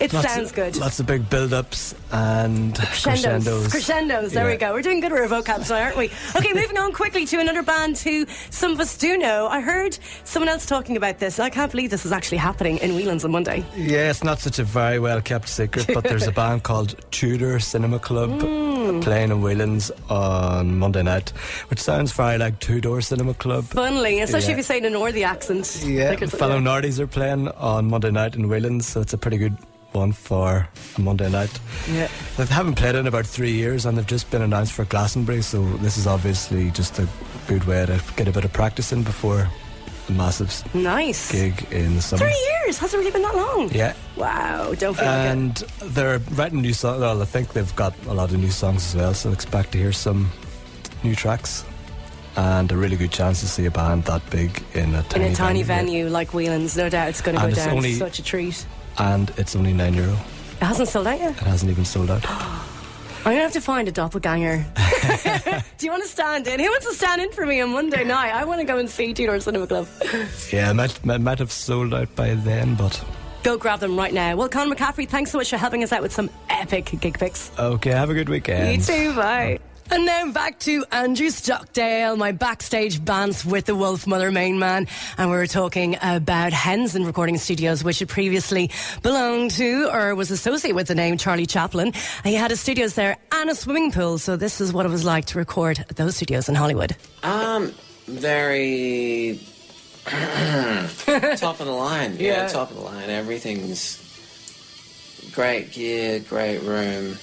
It 0.00 0.12
Lots 0.12 0.32
sounds 0.32 0.50
of, 0.50 0.54
good. 0.54 0.76
Lots 0.76 1.00
of 1.00 1.06
big 1.06 1.28
build-ups 1.28 1.92
and 2.12 2.74
Crescendos. 2.76 3.02
crescendos. 3.44 3.68
Crescendos. 3.72 4.32
There 4.32 4.46
we 4.46 4.56
go. 4.56 4.72
We're 4.72 4.82
doing 4.82 5.00
good 5.00 5.10
with 5.10 5.20
our 5.32 5.42
vocab 5.42 5.62
today, 5.62 5.82
aren't 5.82 5.96
we? 5.96 6.10
Okay, 6.36 6.52
moving 6.52 6.78
on 6.78 6.92
quickly 6.92 7.26
to 7.26 7.40
another 7.40 7.62
band 7.64 7.98
who 7.98 8.24
some 8.50 8.70
of 8.70 8.78
us 8.80 8.96
do 8.96 9.18
know. 9.18 9.48
I 9.48 9.60
heard 9.60 9.98
someone 10.22 10.48
else 10.48 10.66
talking 10.66 10.96
about 10.96 11.18
this. 11.18 11.38
and 11.40 11.46
I 11.46 11.50
can't 11.50 11.70
believe 11.72 11.90
this 11.90 12.06
is 12.06 12.12
actually 12.12 12.38
happening 12.38 12.78
in 12.78 12.94
Whelan's 12.94 13.24
on 13.24 13.32
Monday. 13.32 13.64
Yeah, 13.76 14.10
it's 14.10 14.22
not 14.22 14.38
such 14.38 14.60
a 14.60 14.64
very 14.64 15.00
well 15.00 15.20
kept 15.20 15.48
secret, 15.48 15.88
but 15.92 16.04
there's 16.04 16.28
a 16.28 16.32
band 16.42 16.62
called 16.62 16.94
Tudor 17.10 17.58
Cinema 17.58 17.98
Club 17.98 18.40
Hmm. 18.40 19.00
playing 19.00 19.32
in 19.32 19.40
Whelan's 19.42 19.90
on 20.08 20.78
Monday 20.78 21.02
night, 21.02 21.30
which 21.70 21.80
sounds 21.80 22.12
very 22.12 22.38
like 22.38 22.60
Two 22.60 22.80
Door 22.80 23.00
Cinema 23.00 23.34
Club. 23.34 23.64
Funnily, 23.64 24.20
especially 24.20 24.46
Yeah. 24.48 24.52
if 24.52 24.56
you 24.58 24.62
say 24.62 24.76
in 24.78 24.84
the 24.84 24.90
Northy 24.90 25.24
accent. 25.26 25.82
Yeah, 25.84 26.14
fellow 26.26 26.60
Nordies 26.60 27.00
are 27.00 27.06
playing 27.08 27.48
on 27.48 27.90
Monday 27.90 28.12
night 28.12 28.36
in 28.36 28.48
Whelan's, 28.48 28.86
so 28.86 29.00
it's 29.00 29.12
a 29.12 29.18
pretty 29.18 29.38
good 29.38 29.56
one 29.92 30.12
for 30.12 30.68
a 30.96 31.00
Monday 31.00 31.30
night. 31.30 31.58
Yeah. 31.90 32.08
They 32.36 32.44
haven't 32.46 32.74
played 32.76 32.94
in 32.94 33.06
about 33.06 33.26
three 33.26 33.52
years 33.52 33.86
and 33.86 33.96
they've 33.96 34.06
just 34.06 34.30
been 34.30 34.42
announced 34.42 34.72
for 34.72 34.84
Glastonbury, 34.84 35.42
so 35.42 35.64
this 35.78 35.96
is 35.96 36.06
obviously 36.06 36.70
just 36.70 36.98
a 36.98 37.08
good 37.46 37.64
way 37.64 37.86
to 37.86 38.00
get 38.16 38.28
a 38.28 38.32
bit 38.32 38.44
of 38.44 38.52
practice 38.52 38.92
in 38.92 39.02
before 39.02 39.48
a 40.08 40.12
massive 40.12 40.52
Nice. 40.74 41.32
gig 41.32 41.66
in 41.70 41.96
the 41.96 42.02
summer. 42.02 42.26
Three 42.26 42.48
years. 42.64 42.78
Has 42.78 42.92
it 42.94 42.98
really 42.98 43.10
been 43.10 43.22
that 43.22 43.34
long? 43.34 43.70
Yeah. 43.72 43.94
Wow. 44.16 44.74
Don't 44.74 44.94
feel 44.96 45.06
like 45.06 45.26
it. 45.26 45.28
And 45.30 45.56
they're 45.82 46.18
writing 46.32 46.60
new 46.62 46.72
songs. 46.74 47.00
Well, 47.00 47.20
I 47.22 47.24
think 47.24 47.52
they've 47.54 47.76
got 47.76 47.94
a 48.06 48.14
lot 48.14 48.30
of 48.30 48.38
new 48.38 48.50
songs 48.50 48.86
as 48.88 48.96
well, 48.96 49.14
so 49.14 49.32
expect 49.32 49.72
to 49.72 49.78
hear 49.78 49.92
some 49.92 50.30
new 51.02 51.14
tracks. 51.14 51.64
And 52.36 52.70
a 52.70 52.76
really 52.76 52.94
good 52.96 53.10
chance 53.10 53.40
to 53.40 53.48
see 53.48 53.64
a 53.66 53.70
band 53.70 54.04
that 54.04 54.28
big 54.30 54.62
in 54.74 54.94
a 54.94 54.98
In 54.98 55.04
tiny 55.04 55.26
a 55.32 55.34
tiny 55.34 55.62
venue. 55.64 55.64
venue 56.04 56.08
like 56.08 56.32
Whelan's, 56.34 56.76
no 56.76 56.88
doubt 56.88 57.08
it's 57.08 57.20
going 57.20 57.34
to 57.34 57.40
go 57.40 57.46
And 57.48 57.56
down. 57.56 57.70
only- 57.70 57.94
Such 57.94 58.20
a 58.20 58.22
treat. 58.22 58.64
And 58.98 59.30
it's 59.36 59.54
only 59.56 59.72
nine 59.72 59.94
euro. 59.94 60.12
It 60.60 60.64
hasn't 60.64 60.88
sold 60.88 61.06
out 61.06 61.18
yet. 61.20 61.30
It 61.32 61.46
hasn't 61.46 61.70
even 61.70 61.84
sold 61.84 62.10
out. 62.10 62.24
I'm 62.28 63.34
gonna 63.34 63.42
have 63.42 63.52
to 63.52 63.60
find 63.60 63.88
a 63.88 63.92
doppelganger. 63.92 64.64
Do 65.78 65.86
you 65.86 65.92
want 65.92 66.02
to 66.02 66.08
stand 66.08 66.46
in? 66.46 66.58
Who 66.60 66.66
wants 66.66 66.86
to 66.86 66.94
stand 66.94 67.20
in 67.20 67.30
for 67.32 67.44
me 67.46 67.60
on 67.60 67.70
Monday 67.70 68.04
night? 68.04 68.32
I 68.32 68.44
want 68.44 68.60
to 68.60 68.66
go 68.66 68.78
and 68.78 68.88
see 68.88 69.12
Tudor 69.12 69.38
Cinema 69.40 69.66
Club. 69.66 69.86
yeah, 70.52 70.70
it 70.70 70.74
might, 70.74 71.04
might, 71.04 71.20
might 71.20 71.38
have 71.38 71.52
sold 71.52 71.94
out 71.94 72.14
by 72.16 72.34
then, 72.34 72.74
but 72.74 73.02
Go 73.44 73.56
grab 73.56 73.78
them 73.80 73.96
right 73.96 74.12
now. 74.12 74.34
Well, 74.34 74.48
Conor 74.48 74.74
McCaffrey, 74.74 75.08
thanks 75.08 75.30
so 75.30 75.38
much 75.38 75.50
for 75.50 75.56
helping 75.56 75.84
us 75.84 75.92
out 75.92 76.02
with 76.02 76.12
some 76.12 76.28
epic 76.50 76.92
gig 77.00 77.18
picks. 77.18 77.50
okay, 77.58 77.90
have 77.90 78.10
a 78.10 78.14
good 78.14 78.28
weekend. 78.28 78.80
You 78.80 78.82
too, 78.82 79.14
bye. 79.14 79.60
And 79.90 80.04
now 80.04 80.30
back 80.32 80.58
to 80.60 80.84
Andrew 80.92 81.30
Stockdale, 81.30 82.16
my 82.16 82.32
backstage 82.32 83.02
bands 83.02 83.44
with 83.44 83.64
the 83.64 83.72
Wolfmother 83.72 84.30
main 84.30 84.58
man. 84.58 84.86
And 85.16 85.30
we 85.30 85.36
were 85.36 85.46
talking 85.46 85.96
about 86.02 86.52
Henson 86.52 87.06
Recording 87.06 87.38
Studios, 87.38 87.82
which 87.82 88.00
had 88.00 88.08
previously 88.08 88.70
belonged 89.02 89.52
to 89.52 89.88
or 89.90 90.14
was 90.14 90.30
associated 90.30 90.76
with 90.76 90.88
the 90.88 90.94
name 90.94 91.16
Charlie 91.16 91.46
Chaplin. 91.46 91.94
He 92.22 92.34
had 92.34 92.50
his 92.50 92.60
studios 92.60 92.94
there 92.96 93.16
and 93.32 93.48
a 93.48 93.54
swimming 93.54 93.90
pool. 93.90 94.18
So 94.18 94.36
this 94.36 94.60
is 94.60 94.74
what 94.74 94.84
it 94.84 94.90
was 94.90 95.04
like 95.06 95.24
to 95.26 95.38
record 95.38 95.78
at 95.78 95.96
those 95.96 96.16
studios 96.16 96.50
in 96.50 96.54
Hollywood. 96.54 96.94
Um, 97.22 97.72
very 98.06 99.40
top 100.04 101.60
of 101.60 101.66
the 101.66 101.72
line. 101.72 102.16
Yeah. 102.18 102.42
Yeah. 102.42 102.48
top 102.48 102.70
of 102.70 102.76
the 102.76 102.82
line. 102.82 103.08
Everything's 103.08 104.04
great 105.32 105.72
gear, 105.72 106.20
great 106.20 106.58
room. 106.62 107.16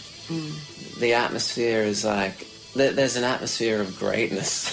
The 0.99 1.13
atmosphere 1.13 1.81
is 1.81 2.03
like 2.03 2.47
there's 2.75 3.15
an 3.15 3.23
atmosphere 3.23 3.81
of 3.81 3.97
greatness. 3.97 4.69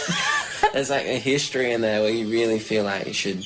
there's 0.72 0.90
like 0.90 1.06
a 1.06 1.18
history 1.18 1.72
in 1.72 1.80
there 1.80 2.00
where 2.02 2.10
you 2.10 2.28
really 2.28 2.58
feel 2.58 2.84
like 2.84 3.06
you 3.06 3.12
should 3.12 3.42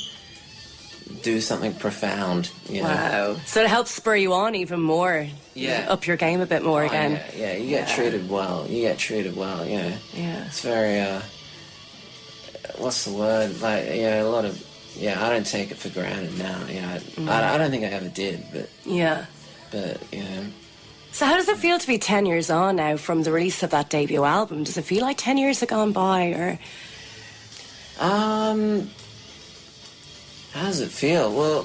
do 1.23 1.41
something 1.41 1.75
profound. 1.75 2.51
You 2.69 2.83
know? 2.83 3.37
So 3.47 3.61
it 3.63 3.69
helps 3.69 3.91
spur 3.93 4.17
you 4.17 4.33
on 4.33 4.55
even 4.55 4.81
more. 4.81 5.27
Yeah. 5.55 5.87
Up 5.89 6.07
your 6.07 6.17
game 6.17 6.41
a 6.41 6.47
bit 6.47 6.63
more 6.65 6.83
Oh, 6.83 6.87
again. 6.87 7.13
Yeah, 7.37 7.53
yeah, 7.53 7.57
you 7.57 7.69
get 7.71 7.89
treated 7.89 8.29
well. 8.29 8.67
You 8.69 8.83
get 8.83 8.99
treated 8.99 9.37
well. 9.37 9.65
You 9.67 9.77
know. 9.79 9.93
Yeah. 10.15 10.45
It's 10.47 10.61
very. 10.61 11.01
uh 11.01 11.21
What's 12.79 13.05
the 13.05 13.13
word? 13.13 13.61
Like, 13.63 13.85
yeah, 13.87 14.23
a 14.23 14.25
lot 14.25 14.45
of. 14.45 14.63
Yeah, 14.97 15.25
I 15.25 15.31
don't 15.31 15.47
take 15.47 15.71
it 15.71 15.77
for 15.77 15.89
granted 15.91 16.37
now. 16.39 16.59
Yeah, 16.69 16.99
Mm. 17.17 17.29
I, 17.29 17.55
I 17.55 17.59
don't 17.59 17.71
think 17.71 17.85
I 17.85 17.89
ever 17.89 18.09
did, 18.09 18.43
but 18.53 18.69
Yeah. 18.85 19.27
but 19.71 20.01
you 20.13 20.23
know, 20.25 20.45
So 21.17 21.25
how 21.25 21.37
does 21.37 21.49
it 21.49 21.57
feel 21.57 21.79
to 21.79 21.87
be 21.87 21.97
10 21.97 22.27
years 22.27 22.51
on 22.51 22.77
now 22.77 22.99
from 22.99 23.23
the 23.23 23.33
release 23.33 23.63
of 23.63 23.71
that 23.71 23.89
debut 23.89 24.23
album? 24.23 24.65
Does 24.65 24.77
it 24.77 24.85
feel 24.85 25.01
like 25.01 25.17
10 25.17 25.39
years 25.39 25.61
have 25.61 25.71
gone 25.71 25.93
by 25.93 26.27
or... 26.33 26.59
um, 27.99 28.91
How 30.53 30.65
does 30.67 30.81
it 30.81 30.91
feel? 30.91 31.33
Well, 31.33 31.61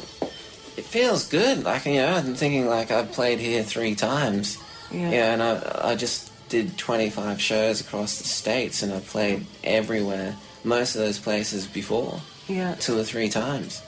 it 0.77 0.85
feels 0.85 1.27
good. 1.27 1.65
Like 1.65 1.85
you 1.85 1.95
know, 1.95 2.13
I'm 2.13 2.33
thinking 2.35 2.65
like 2.67 2.91
I've 2.91 3.11
played 3.11 3.39
here 3.39 3.61
three 3.61 3.93
times. 3.93 4.57
Yeah. 4.89 5.33
and 5.33 5.43
I 5.43 5.89
I 5.91 5.95
just 5.95 6.31
did 6.47 6.77
25 6.77 7.41
shows 7.41 7.81
across 7.81 8.19
the 8.19 8.23
states, 8.27 8.83
and 8.83 8.93
I 8.93 9.01
played 9.01 9.45
everywhere. 9.65 10.37
Most 10.63 10.95
of 10.95 11.01
those 11.01 11.19
places 11.19 11.67
before, 11.67 12.21
Yeah. 12.47 12.75
two 12.75 12.97
or 12.97 13.03
three 13.03 13.27
times. 13.27 13.81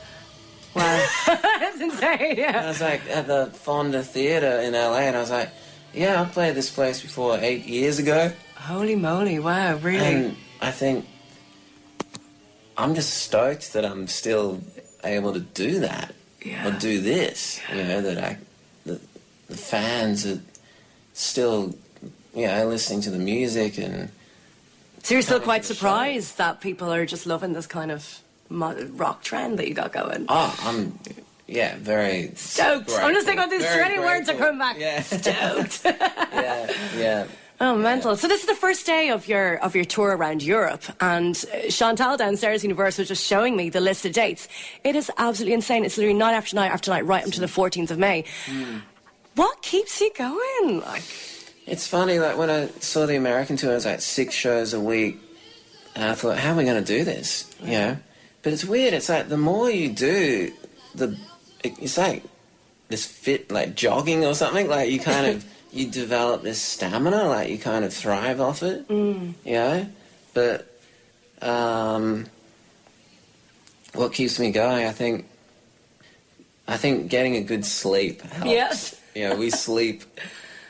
Wow. 0.76 1.08
That's 1.28 1.80
insane. 1.82 2.44
I 2.44 2.68
was 2.68 2.82
like 2.82 3.02
at 3.10 3.28
the 3.28 3.48
Fonda 3.54 4.04
Theatre 4.04 4.60
in 4.62 4.74
LA, 4.74 5.00
and 5.00 5.16
I 5.16 5.20
was 5.20 5.30
like, 5.32 5.50
yeah, 5.94 6.22
I 6.22 6.26
played 6.26 6.56
this 6.56 6.72
place 6.72 7.02
before 7.02 7.38
eight 7.40 7.66
years 7.66 8.00
ago. 8.00 8.32
Holy 8.56 8.96
moly! 8.96 9.40
Wow, 9.40 9.76
really? 9.78 10.06
And 10.06 10.38
I 10.62 10.72
think 10.72 11.06
I'm 12.78 12.96
just 12.96 13.14
stoked 13.16 13.74
that 13.74 13.86
I'm 13.86 14.08
still 14.08 14.62
able 15.04 15.34
to 15.34 15.40
do 15.42 15.80
that 15.82 16.14
Yeah. 16.44 16.68
or 16.68 16.72
do 16.80 17.02
this. 17.02 17.60
You 17.70 17.84
know 17.84 18.02
that 18.02 18.18
I, 18.18 18.38
the, 18.86 19.00
the 19.48 19.58
fans 19.58 20.26
are 20.26 20.40
still, 21.14 21.76
you 22.34 22.48
know, 22.48 22.68
listening 22.68 23.02
to 23.02 23.12
the 23.12 23.20
music 23.20 23.78
and 23.78 24.10
so 25.04 25.14
you're 25.16 25.22
still 25.22 25.42
quite 25.42 25.64
the 25.64 25.68
show. 25.68 25.74
surprised 25.74 26.38
that 26.38 26.62
people 26.62 26.92
are 26.94 27.06
just 27.06 27.26
loving 27.28 27.52
this 27.52 27.68
kind 27.68 27.92
of 27.92 28.22
rock 28.50 29.24
trend 29.24 29.60
that 29.60 29.68
you 29.68 29.74
got 29.74 29.92
going. 29.92 30.26
oh, 30.30 30.56
I'm 30.64 30.98
yeah, 31.48 31.76
very 31.78 32.32
Stoked. 32.36 32.92
I'm 32.92 33.14
just 33.14 33.26
thinking 33.28 33.50
these 33.50 33.66
twenty 33.66 34.00
words 34.00 34.30
are 34.30 34.36
coming 34.36 34.60
back. 34.60 34.78
Yeah, 34.80 35.02
Stoked. 35.02 35.82
yeah, 35.86 36.74
yeah. 36.98 37.28
Oh, 37.60 37.78
mental! 37.78 38.16
So 38.18 38.28
this 38.28 38.42
is 38.42 38.48
the 38.48 38.56
first 38.56 38.86
day 38.86 39.10
of 39.10 39.28
your 39.28 39.58
of 39.58 39.76
your 39.76 39.86
tour 39.86 40.18
around 40.18 40.42
Europe, 40.44 40.84
and 41.00 41.36
uh, 41.54 41.70
Chantal 41.70 42.18
downstairs, 42.18 42.64
Universe, 42.64 42.98
was 42.98 43.08
just 43.08 43.26
showing 43.26 43.56
me 43.56 43.70
the 43.70 43.80
list 43.80 44.06
of 44.06 44.12
dates. 44.14 44.48
It 44.84 44.96
is 44.96 45.12
absolutely 45.18 45.54
insane. 45.54 45.86
It's 45.86 45.98
literally 45.98 46.18
night 46.18 46.34
after 46.34 46.56
night 46.56 46.72
after 46.72 46.92
night, 46.92 47.06
right 47.06 47.24
up 47.26 47.32
to 47.32 47.40
the 47.40 47.46
14th 47.46 47.92
of 47.92 48.00
May. 48.00 48.26
Hmm. 48.48 48.80
What 49.36 49.62
keeps 49.62 50.02
you 50.02 50.12
going? 50.18 50.82
Like, 50.82 51.04
It's 51.66 51.88
funny, 51.88 52.20
like 52.20 52.38
when 52.38 52.50
I 52.50 52.68
saw 52.80 53.06
the 53.06 53.16
American 53.16 53.56
tour, 53.56 53.72
it 53.72 53.76
was 53.76 53.86
like 53.86 54.02
six 54.02 54.34
shows 54.36 54.74
a 54.74 54.80
week, 54.80 55.20
and 55.96 56.04
I 56.04 56.14
thought, 56.16 56.38
how 56.40 56.54
are 56.54 56.58
we 56.58 56.66
going 56.66 56.84
to 56.84 56.98
do 56.98 57.04
this? 57.04 57.50
You 57.62 57.72
know, 57.72 57.98
but 58.44 58.54
it's 58.54 58.66
weird. 58.66 58.94
It's 58.94 59.10
like 59.10 59.30
the 59.30 59.38
more 59.38 59.70
you 59.72 59.90
do, 59.90 60.52
the 60.94 61.18
it's 61.64 61.98
like 61.98 62.24
this 62.90 63.06
fit, 63.06 63.52
like 63.52 63.74
jogging 63.76 64.24
or 64.26 64.36
something. 64.36 64.68
Like 64.68 64.92
you 64.92 65.00
kind 65.00 65.28
of 65.28 65.46
you 65.72 65.90
develop 65.90 66.44
this 66.44 66.62
stamina, 66.62 67.24
like 67.24 67.50
you 67.50 67.58
kind 67.58 67.84
of 67.84 67.94
thrive 67.94 68.40
off 68.40 68.62
it. 68.62 68.88
Mm. 68.88 69.34
You 69.46 69.54
know, 69.54 69.88
but 70.34 70.78
um, 71.42 72.26
what 73.94 74.14
keeps 74.14 74.40
me 74.40 74.52
going? 74.52 74.86
I 74.86 74.92
think. 74.92 75.26
I 76.66 76.78
think 76.78 77.10
getting 77.10 77.36
a 77.36 77.42
good 77.42 77.66
sleep 77.66 78.22
helps. 78.22 78.52
Yes. 78.52 79.00
You 79.16 79.30
know, 79.30 79.36
we 79.36 79.52
sleep. 79.52 80.02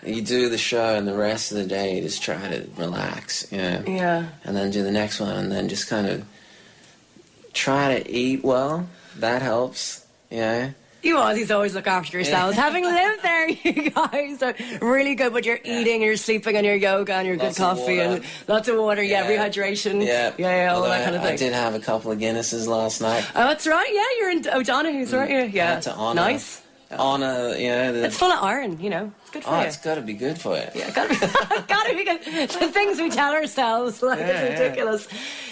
You 0.06 0.22
do 0.22 0.50
the 0.50 0.58
show, 0.58 0.96
and 0.96 1.08
the 1.08 1.16
rest 1.16 1.54
of 1.54 1.58
the 1.60 1.66
day 1.66 1.96
you 1.96 2.02
just 2.02 2.22
try 2.22 2.50
to 2.50 2.68
relax. 2.76 3.50
You 3.54 3.60
know. 3.60 3.84
yeah, 3.88 4.26
And 4.44 4.54
then 4.54 4.70
do 4.70 4.84
the 4.84 4.92
next 4.92 5.22
one, 5.22 5.34
and 5.34 5.50
then 5.50 5.70
just 5.70 5.88
kind 5.88 6.08
of 6.08 6.26
try 7.54 8.00
to 8.00 8.12
eat 8.12 8.44
well. 8.44 8.88
That 9.20 9.42
helps. 9.42 10.06
Yeah. 10.30 10.72
you 11.04 11.18
Aussies 11.18 11.54
always 11.54 11.76
look 11.76 11.86
after 11.86 12.18
yourselves. 12.18 12.56
Having 12.58 12.86
lived 12.86 13.22
there, 13.24 13.50
you 13.63 13.89
guys 13.92 14.42
are 14.42 14.56
really 14.82 15.16
good. 15.16 15.32
But 15.34 15.46
you're 15.46 15.60
eating, 15.63 16.02
you're 16.02 16.18
sleeping, 16.18 16.56
and 16.56 16.66
your 16.66 16.76
yoga, 16.76 17.13
and 17.13 17.28
your 17.28 17.38
Lots 17.38 17.58
good 17.58 17.63
coffee, 17.63 18.00
and 18.00 18.24
lots 18.48 18.68
of 18.68 18.78
water. 18.78 19.04
Yeah, 19.04 19.30
Yeah. 19.30 19.38
rehydration. 19.50 20.04
Yeah. 20.06 20.32
yeah, 20.38 20.63
yeah, 20.63 20.70
all 20.72 20.78
Although 20.78 20.89
that 20.89 21.04
kind 21.04 21.16
of 21.16 21.22
I, 21.22 21.26
thing. 21.26 21.34
I 21.34 21.38
did 21.38 21.54
have 21.54 21.76
a 21.76 21.80
couple 21.80 22.12
of 22.12 22.18
Guinnesses 22.20 22.68
last 22.68 23.02
night. 23.02 23.26
Oh, 23.36 23.48
that's 23.48 23.68
right. 23.68 23.89
Yeah, 23.94 24.06
you're 24.20 24.32
in 24.32 24.48
O'Donoghue's, 24.48 25.12
you? 25.12 25.18
Mm. 25.18 25.44
I 25.44 25.46
Yeah, 25.48 25.82
honor, 25.96 26.16
nice. 26.22 26.62
Honor, 26.92 27.56
you 27.58 27.70
know. 27.70 27.92
The, 27.94 28.06
It's 28.06 28.18
full 28.18 28.32
of 28.32 28.44
iron, 28.44 28.80
you 28.80 28.89
know. 28.89 29.12
Good 29.34 29.43
for 29.43 29.50
oh, 29.50 29.60
you. 29.62 29.65
it's 29.65 29.78
got 29.78 29.96
to 29.96 30.02
be 30.02 30.13
good 30.13 30.38
for 30.39 30.56
you. 30.56 30.63
Yeah, 30.76 30.91
gotta 30.91 31.10
be, 31.10 31.15
gotta 31.67 31.96
be 31.96 32.04
good. 32.06 32.22
The 32.50 32.67
things 32.72 33.02
we 33.02 33.10
tell 33.10 33.34
ourselves, 33.34 34.02
like, 34.10 34.19
Yeah, 34.19 34.28
it's 34.28 34.60
yeah. 34.60 34.63
ridiculous. 34.65 35.08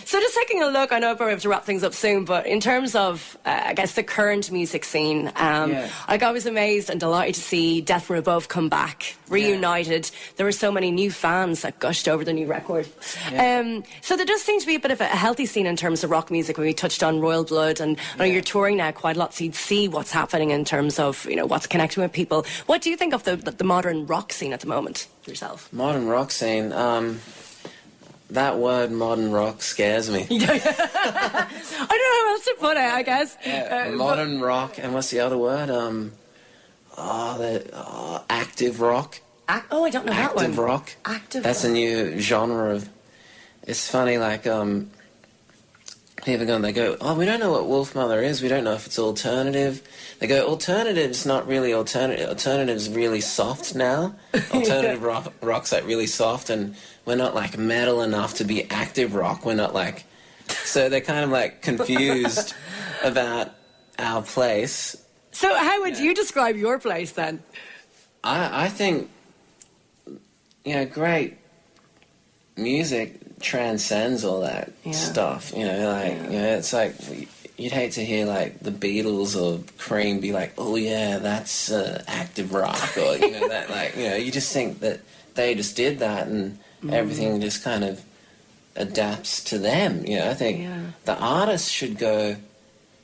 So, 0.06 0.20
just 0.20 0.36
taking 0.36 0.62
a 0.62 0.68
look, 0.68 0.92
I 0.92 1.00
know 1.00 1.16
probably 1.16 1.34
have 1.34 1.42
to 1.44 1.50
wrap 1.50 1.64
things 1.66 1.84
up 1.84 1.94
soon, 1.94 2.26
but 2.26 2.46
in 2.46 2.60
terms 2.60 2.96
of, 2.96 3.38
uh, 3.46 3.62
I 3.68 3.74
guess, 3.74 3.94
the 3.94 4.04
current 4.04 4.52
music 4.52 4.84
scene, 4.84 5.32
um, 5.36 5.72
Yeah. 5.72 5.90
like, 6.08 6.22
I 6.22 6.32
was 6.32 6.46
amazed 6.46 6.90
and 6.90 7.00
delighted 7.00 7.36
to 7.36 7.42
see 7.42 7.82
Death 7.82 8.06
from 8.06 8.18
Above 8.18 8.48
come 8.50 8.68
back, 8.70 9.16
reunited. 9.30 10.12
There 10.36 10.46
were 10.46 10.52
so 10.52 10.72
many 10.72 10.92
new 10.92 11.12
fans 11.12 11.62
that 11.62 11.80
gushed 11.80 12.08
over 12.08 12.24
the 12.26 12.34
new 12.34 12.46
record. 12.46 12.88
Um, 13.36 13.84
so, 14.02 14.18
there 14.18 14.26
does 14.26 14.42
seem 14.42 14.60
to 14.60 14.68
be 14.68 14.76
a 14.76 14.80
bit 14.80 14.92
of 14.92 15.02
a 15.02 15.06
healthy 15.06 15.46
scene 15.46 15.66
in 15.66 15.76
terms 15.76 16.04
of 16.04 16.10
rock 16.12 16.30
music. 16.30 16.58
When 16.58 16.68
we 16.68 16.74
touched 16.74 17.04
on 17.04 17.20
Royal 17.20 17.44
Blood, 17.46 17.80
and 17.80 17.98
I 18.16 18.18
know 18.18 18.26
you're 18.26 18.42
touring 18.42 18.78
now 18.78 18.92
quite 18.92 19.16
a 19.16 19.20
lot, 19.20 19.34
so 19.34 19.44
you'd 19.46 19.56
see 19.56 19.88
what's 19.88 20.12
happening 20.12 20.52
in 20.52 20.66
terms 20.66 21.00
of, 21.00 21.26
you 21.26 21.36
know, 21.36 21.46
what's 21.46 21.68
connecting 21.68 22.04
with 22.04 22.12
people. 22.12 22.46
What 22.66 22.82
do 22.82 22.90
you 22.90 22.98
think 22.98 23.14
of 23.14 23.24
the, 23.24 23.38
the 23.38 23.64
modern 23.72 24.06
rock 24.06 24.34
scene 24.34 24.52
at 24.52 24.60
the 24.60 24.68
moment 24.68 25.08
yourself? 25.26 25.72
Modern 25.72 26.06
rock 26.06 26.30
scene. 26.32 26.74
Um, 26.74 27.22
that 28.30 28.58
word, 28.58 28.92
modern 28.92 29.32
rock, 29.32 29.62
scares 29.62 30.10
me. 30.12 30.28
I 30.30 31.88
don't 31.90 32.06
know 32.06 32.16
how 32.18 32.32
else 32.34 32.46
to 32.46 32.56
put 32.60 32.76
it. 32.76 32.84
I 32.84 33.02
guess. 33.04 33.38
Uh, 33.38 33.94
modern 33.96 34.42
rock, 34.42 34.78
and 34.78 34.94
what's 34.94 35.10
the 35.10 35.22
other 35.22 35.38
word? 35.38 35.70
Um, 35.70 36.12
oh, 36.98 37.38
the 37.38 37.70
oh, 37.74 38.24
active 38.30 38.82
rock. 38.82 39.20
ac- 39.50 39.64
oh, 39.72 39.86
I 39.86 39.90
don't 39.90 40.06
know 40.06 40.14
that 40.14 40.36
one. 40.36 40.46
active 40.46 40.60
rock. 40.60 40.90
Active 41.06 41.44
That's 41.44 41.64
rock. 41.64 41.70
a 41.70 41.74
new 41.74 42.20
genre 42.20 42.76
of. 42.76 42.90
It's 43.64 43.90
funny, 43.90 44.18
like 44.18 44.48
um, 44.48 44.92
people 46.24 46.46
go 46.46 46.56
and 46.56 46.64
they 46.64 46.72
go, 46.72 46.98
"Oh, 47.02 47.16
we 47.16 47.26
don't 47.26 47.40
know 47.40 47.52
what 47.52 47.64
Wolfmother 47.64 48.24
is. 48.24 48.42
We 48.42 48.48
don't 48.48 48.64
know 48.64 48.74
if 48.74 48.86
it's 48.86 49.00
alternative." 49.00 49.82
They 50.20 50.28
go, 50.28 50.48
"Alternative's 50.48 51.26
not 51.26 51.48
really 51.48 51.74
alternative. 51.74 52.30
Alternative's 52.30 52.90
really 52.90 53.22
soft 53.22 53.76
now. 53.76 54.16
Alternative 54.54 55.02
rock, 55.02 55.34
rock's 55.42 55.72
like 55.72 55.86
really 55.86 56.08
soft, 56.08 56.50
and 56.50 56.76
we're 57.06 57.16
not 57.16 57.36
like 57.36 57.58
metal 57.58 58.02
enough 58.02 58.36
to 58.36 58.44
be 58.44 58.70
active 58.70 59.16
rock. 59.16 59.46
We're 59.46 59.56
not 59.56 59.74
like." 59.74 60.06
So 60.66 60.90
they're 60.90 61.00
kind 61.00 61.24
of 61.24 61.30
like 61.30 61.62
confused 61.62 62.54
about 63.04 63.52
our 63.98 64.22
place. 64.22 64.98
So, 65.32 65.56
how 65.56 65.82
would 65.82 65.98
you 65.98 66.14
describe 66.14 66.58
your 66.58 66.78
place 66.78 67.12
then? 67.14 67.42
I, 68.24 68.66
I 68.66 68.70
think, 68.70 69.10
you 70.66 70.76
know, 70.76 70.86
great 70.86 71.38
music 72.58 73.20
transcends 73.42 74.24
all 74.24 74.42
that 74.42 74.72
Yeah. 74.84 74.92
stuff. 74.94 75.52
You 75.56 75.66
know, 75.66 75.92
like, 75.92 76.16
you 76.32 76.40
know, 76.40 76.56
it's 76.58 76.74
like, 76.74 76.96
you'd 77.58 77.72
hate 77.72 77.92
to 77.94 78.06
hear, 78.06 78.26
like, 78.26 78.60
the 78.60 78.72
Beatles 78.72 79.40
or 79.40 79.60
Cream 79.78 80.20
be 80.20 80.32
like, 80.32 80.54
oh, 80.58 80.76
yeah, 80.76 81.18
that's 81.18 81.72
uh, 81.72 82.04
active 82.08 82.54
rock, 82.54 82.98
or, 82.98 83.16
you 83.18 83.32
know, 83.32 83.48
that, 83.50 83.70
like, 83.78 83.96
you 83.96 84.08
know, 84.10 84.16
you 84.16 84.32
just 84.32 84.52
think 84.54 84.80
that 84.80 85.00
they 85.36 85.56
just 85.56 85.76
did 85.76 86.00
that 86.00 86.28
and 86.28 86.58
Mm. 86.84 86.94
everything 86.94 87.40
just 87.42 87.64
kind 87.64 87.84
of 87.84 88.02
adapts 88.76 89.44
to 89.44 89.60
them. 89.60 90.04
You 90.06 90.18
know, 90.18 90.32
I 90.32 90.34
think 90.34 90.62
Yeah. 90.64 90.80
the 91.06 91.16
artist 91.16 91.70
should 91.72 92.00
go 92.00 92.38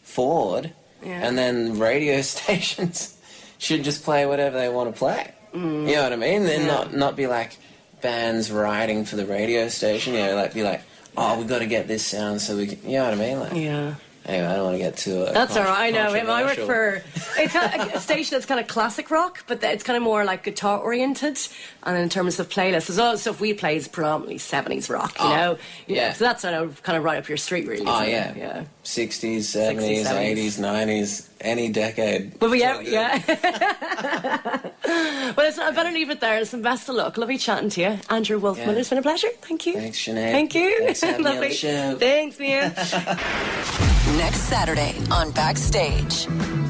forward 0.03 0.71
Yeah. 1.05 1.19
and 1.27 1.37
then 1.37 1.77
radio 1.77 2.21
stations 2.33 3.13
should 3.59 3.83
just 3.83 4.03
play 4.03 4.25
whatever 4.25 4.57
they 4.57 4.69
want 4.69 4.91
to 4.93 4.97
play. 4.97 5.31
You 5.53 5.59
know 5.61 6.03
what 6.03 6.13
I 6.13 6.15
mean? 6.15 6.41
And 6.43 6.63
Yeah. 6.63 6.65
not 6.67 6.95
not 6.95 7.15
be 7.15 7.25
like 7.27 7.57
bands 8.01 8.51
writing 8.51 9.05
for 9.05 9.15
the 9.15 9.25
radio 9.25 9.67
station. 9.69 10.13
You 10.13 10.19
know, 10.19 10.35
like 10.35 10.53
be 10.53 10.63
like, 10.63 10.81
oh, 11.15 11.39
we 11.39 11.45
got 11.45 11.59
to 11.59 11.67
get 11.67 11.87
this 11.87 12.05
sound 12.05 12.41
so 12.41 12.55
we 12.57 12.67
can. 12.67 12.89
You 12.89 12.97
know 12.97 13.05
what 13.05 13.13
I 13.13 13.17
mean? 13.17 13.39
Like, 13.39 13.53
Yeah. 13.53 13.95
Anyway, 14.27 14.47
I 14.47 14.55
don't 14.55 14.65
want 14.65 14.75
to 14.75 14.79
get 14.83 14.97
too. 14.97 15.21
Uh, 15.23 15.31
That's 15.31 15.55
all 15.55 15.63
right. 15.63 15.87
I 15.87 15.91
know. 15.91 16.13
I 16.13 16.43
work 16.43 16.57
for 16.57 17.01
it's 17.37 17.55
a 17.55 17.99
station 17.99 18.35
that's 18.35 18.45
kind 18.45 18.59
of 18.59 18.67
classic 18.67 19.09
rock, 19.11 19.43
but 19.47 19.63
it's 19.63 19.83
kind 19.83 19.97
of 19.97 20.03
more 20.03 20.25
like 20.25 20.43
guitar 20.43 20.79
oriented. 20.79 21.37
And 21.83 21.97
in 21.97 22.09
terms 22.09 22.39
of 22.39 22.49
playlists, 22.49 22.87
there's 22.87 22.99
all 22.99 23.13
the 23.13 23.17
stuff 23.17 23.39
we 23.39 23.53
play 23.53 23.77
is 23.77 23.87
predominantly 23.87 24.37
70s 24.37 24.89
rock. 24.89 25.17
You 25.19 25.25
Oh, 25.25 25.29
know. 25.35 25.57
yeah. 25.87 26.13
So 26.13 26.25
that's 26.25 26.41
kind 26.41 26.55
of 26.55 26.81
kind 26.83 26.97
of 26.97 27.03
right 27.03 27.17
up 27.17 27.27
your 27.29 27.37
street, 27.37 27.67
really. 27.67 27.85
Oh 27.87 28.01
yeah, 28.03 28.31
it? 28.31 28.37
Yeah. 28.37 28.63
60s, 28.83 29.39
70s, 29.39 30.05
70s. 30.05 30.35
80s, 30.35 30.59
90s, 30.59 31.27
any 31.41 31.69
decade. 31.69 32.39
But 32.39 32.51
yeah, 32.57 32.79
yeah. 32.81 33.21
well, 35.35 35.47
it's, 35.47 35.59
I 35.59 35.71
better 35.71 35.91
leave 35.91 36.09
it 36.09 36.19
there. 36.19 36.39
Listen, 36.39 36.61
best 36.61 36.89
of 36.89 36.95
luck. 36.95 37.17
Lovely 37.17 37.37
chatting 37.37 37.69
to 37.71 37.81
you, 37.81 37.99
Andrew 38.09 38.39
Wolfman. 38.39 38.69
Yeah. 38.69 38.75
It's 38.79 38.89
been 38.89 38.97
a 38.97 39.01
pleasure. 39.01 39.29
Thank 39.41 39.65
you. 39.65 39.73
Thanks, 39.73 39.99
Sinead. 39.99 40.31
Thank 40.31 40.55
you. 40.55 40.77
Thanks 40.79 40.99
for 41.01 41.05
having 41.07 41.23
me 41.23 41.29
on 41.29 41.35
the 41.35 41.41
Lovely. 41.47 41.99
Thanks, 41.99 42.39
Mia. 42.39 43.87
Next 44.17 44.41
Saturday 44.41 44.95
on 45.11 45.29
Backstage. 45.29 46.27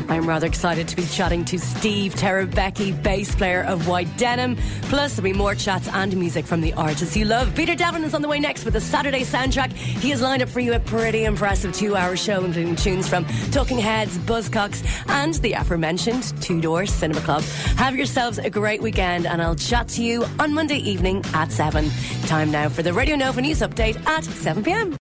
I'm 0.10 0.28
rather 0.28 0.48
excited 0.48 0.88
to 0.90 0.96
be 0.98 1.06
chatting 1.06 1.46
to 1.46 1.58
Steve 1.58 2.14
Terebecki, 2.16 3.02
bass 3.04 3.34
player 3.36 3.64
of 3.64 3.88
White 3.88 4.18
Denim. 4.18 4.58
Plus, 4.84 5.16
there'll 5.16 5.32
be 5.32 5.38
more 5.38 5.56
chats 5.56 5.88
and 5.88 6.16
music 6.18 6.46
from 6.46 6.60
the 6.60 6.74
artists 6.74 7.16
you 7.16 7.24
love. 7.24 7.54
Peter 7.56 7.74
Devlin 7.74 8.04
is 8.04 8.14
on 8.14 8.22
the 8.22 8.28
way 8.28 8.40
next 8.40 8.66
with 8.66 8.76
a 8.76 8.82
Saturday 8.82 9.22
soundtrack. 9.22 9.72
He 9.74 10.10
has 10.10 10.22
lined 10.22 10.42
up 10.42 10.50
for 10.50 10.60
you 10.60 10.74
a 10.74 10.80
pretty 10.80 11.24
impressive 11.24 11.74
two-hour 11.74 12.18
show, 12.18 12.44
including 12.44 12.76
tunes 12.76 13.08
from 13.08 13.26
Talking 13.52 13.78
Heads, 13.78 14.18
Buzzcocks, 14.20 14.86
and 15.10 15.34
the 15.36 15.54
aforementioned 15.54 16.34
Two 16.42 16.60
Door 16.60 16.88
Cinema 16.88 17.22
Club. 17.22 17.44
Have 17.78 17.96
yourselves 17.96 18.40
a 18.40 18.50
great 18.50 18.82
weekend, 18.82 19.26
and 19.26 19.42
I'll 19.42 19.56
chat 19.56 19.88
to 19.90 20.04
you 20.04 20.26
on 20.40 20.54
Monday 20.54 20.78
evening 20.78 21.24
at 21.34 21.52
7. 21.52 21.90
Time 22.24 22.52
now 22.52 22.68
for 22.68 22.84
the 22.84 22.94
Radio 22.94 23.16
Nova 23.16 23.42
News 23.42 23.62
Update 23.62 24.06
at 24.06 24.26
7 24.26 24.64
p.m. 24.64 24.94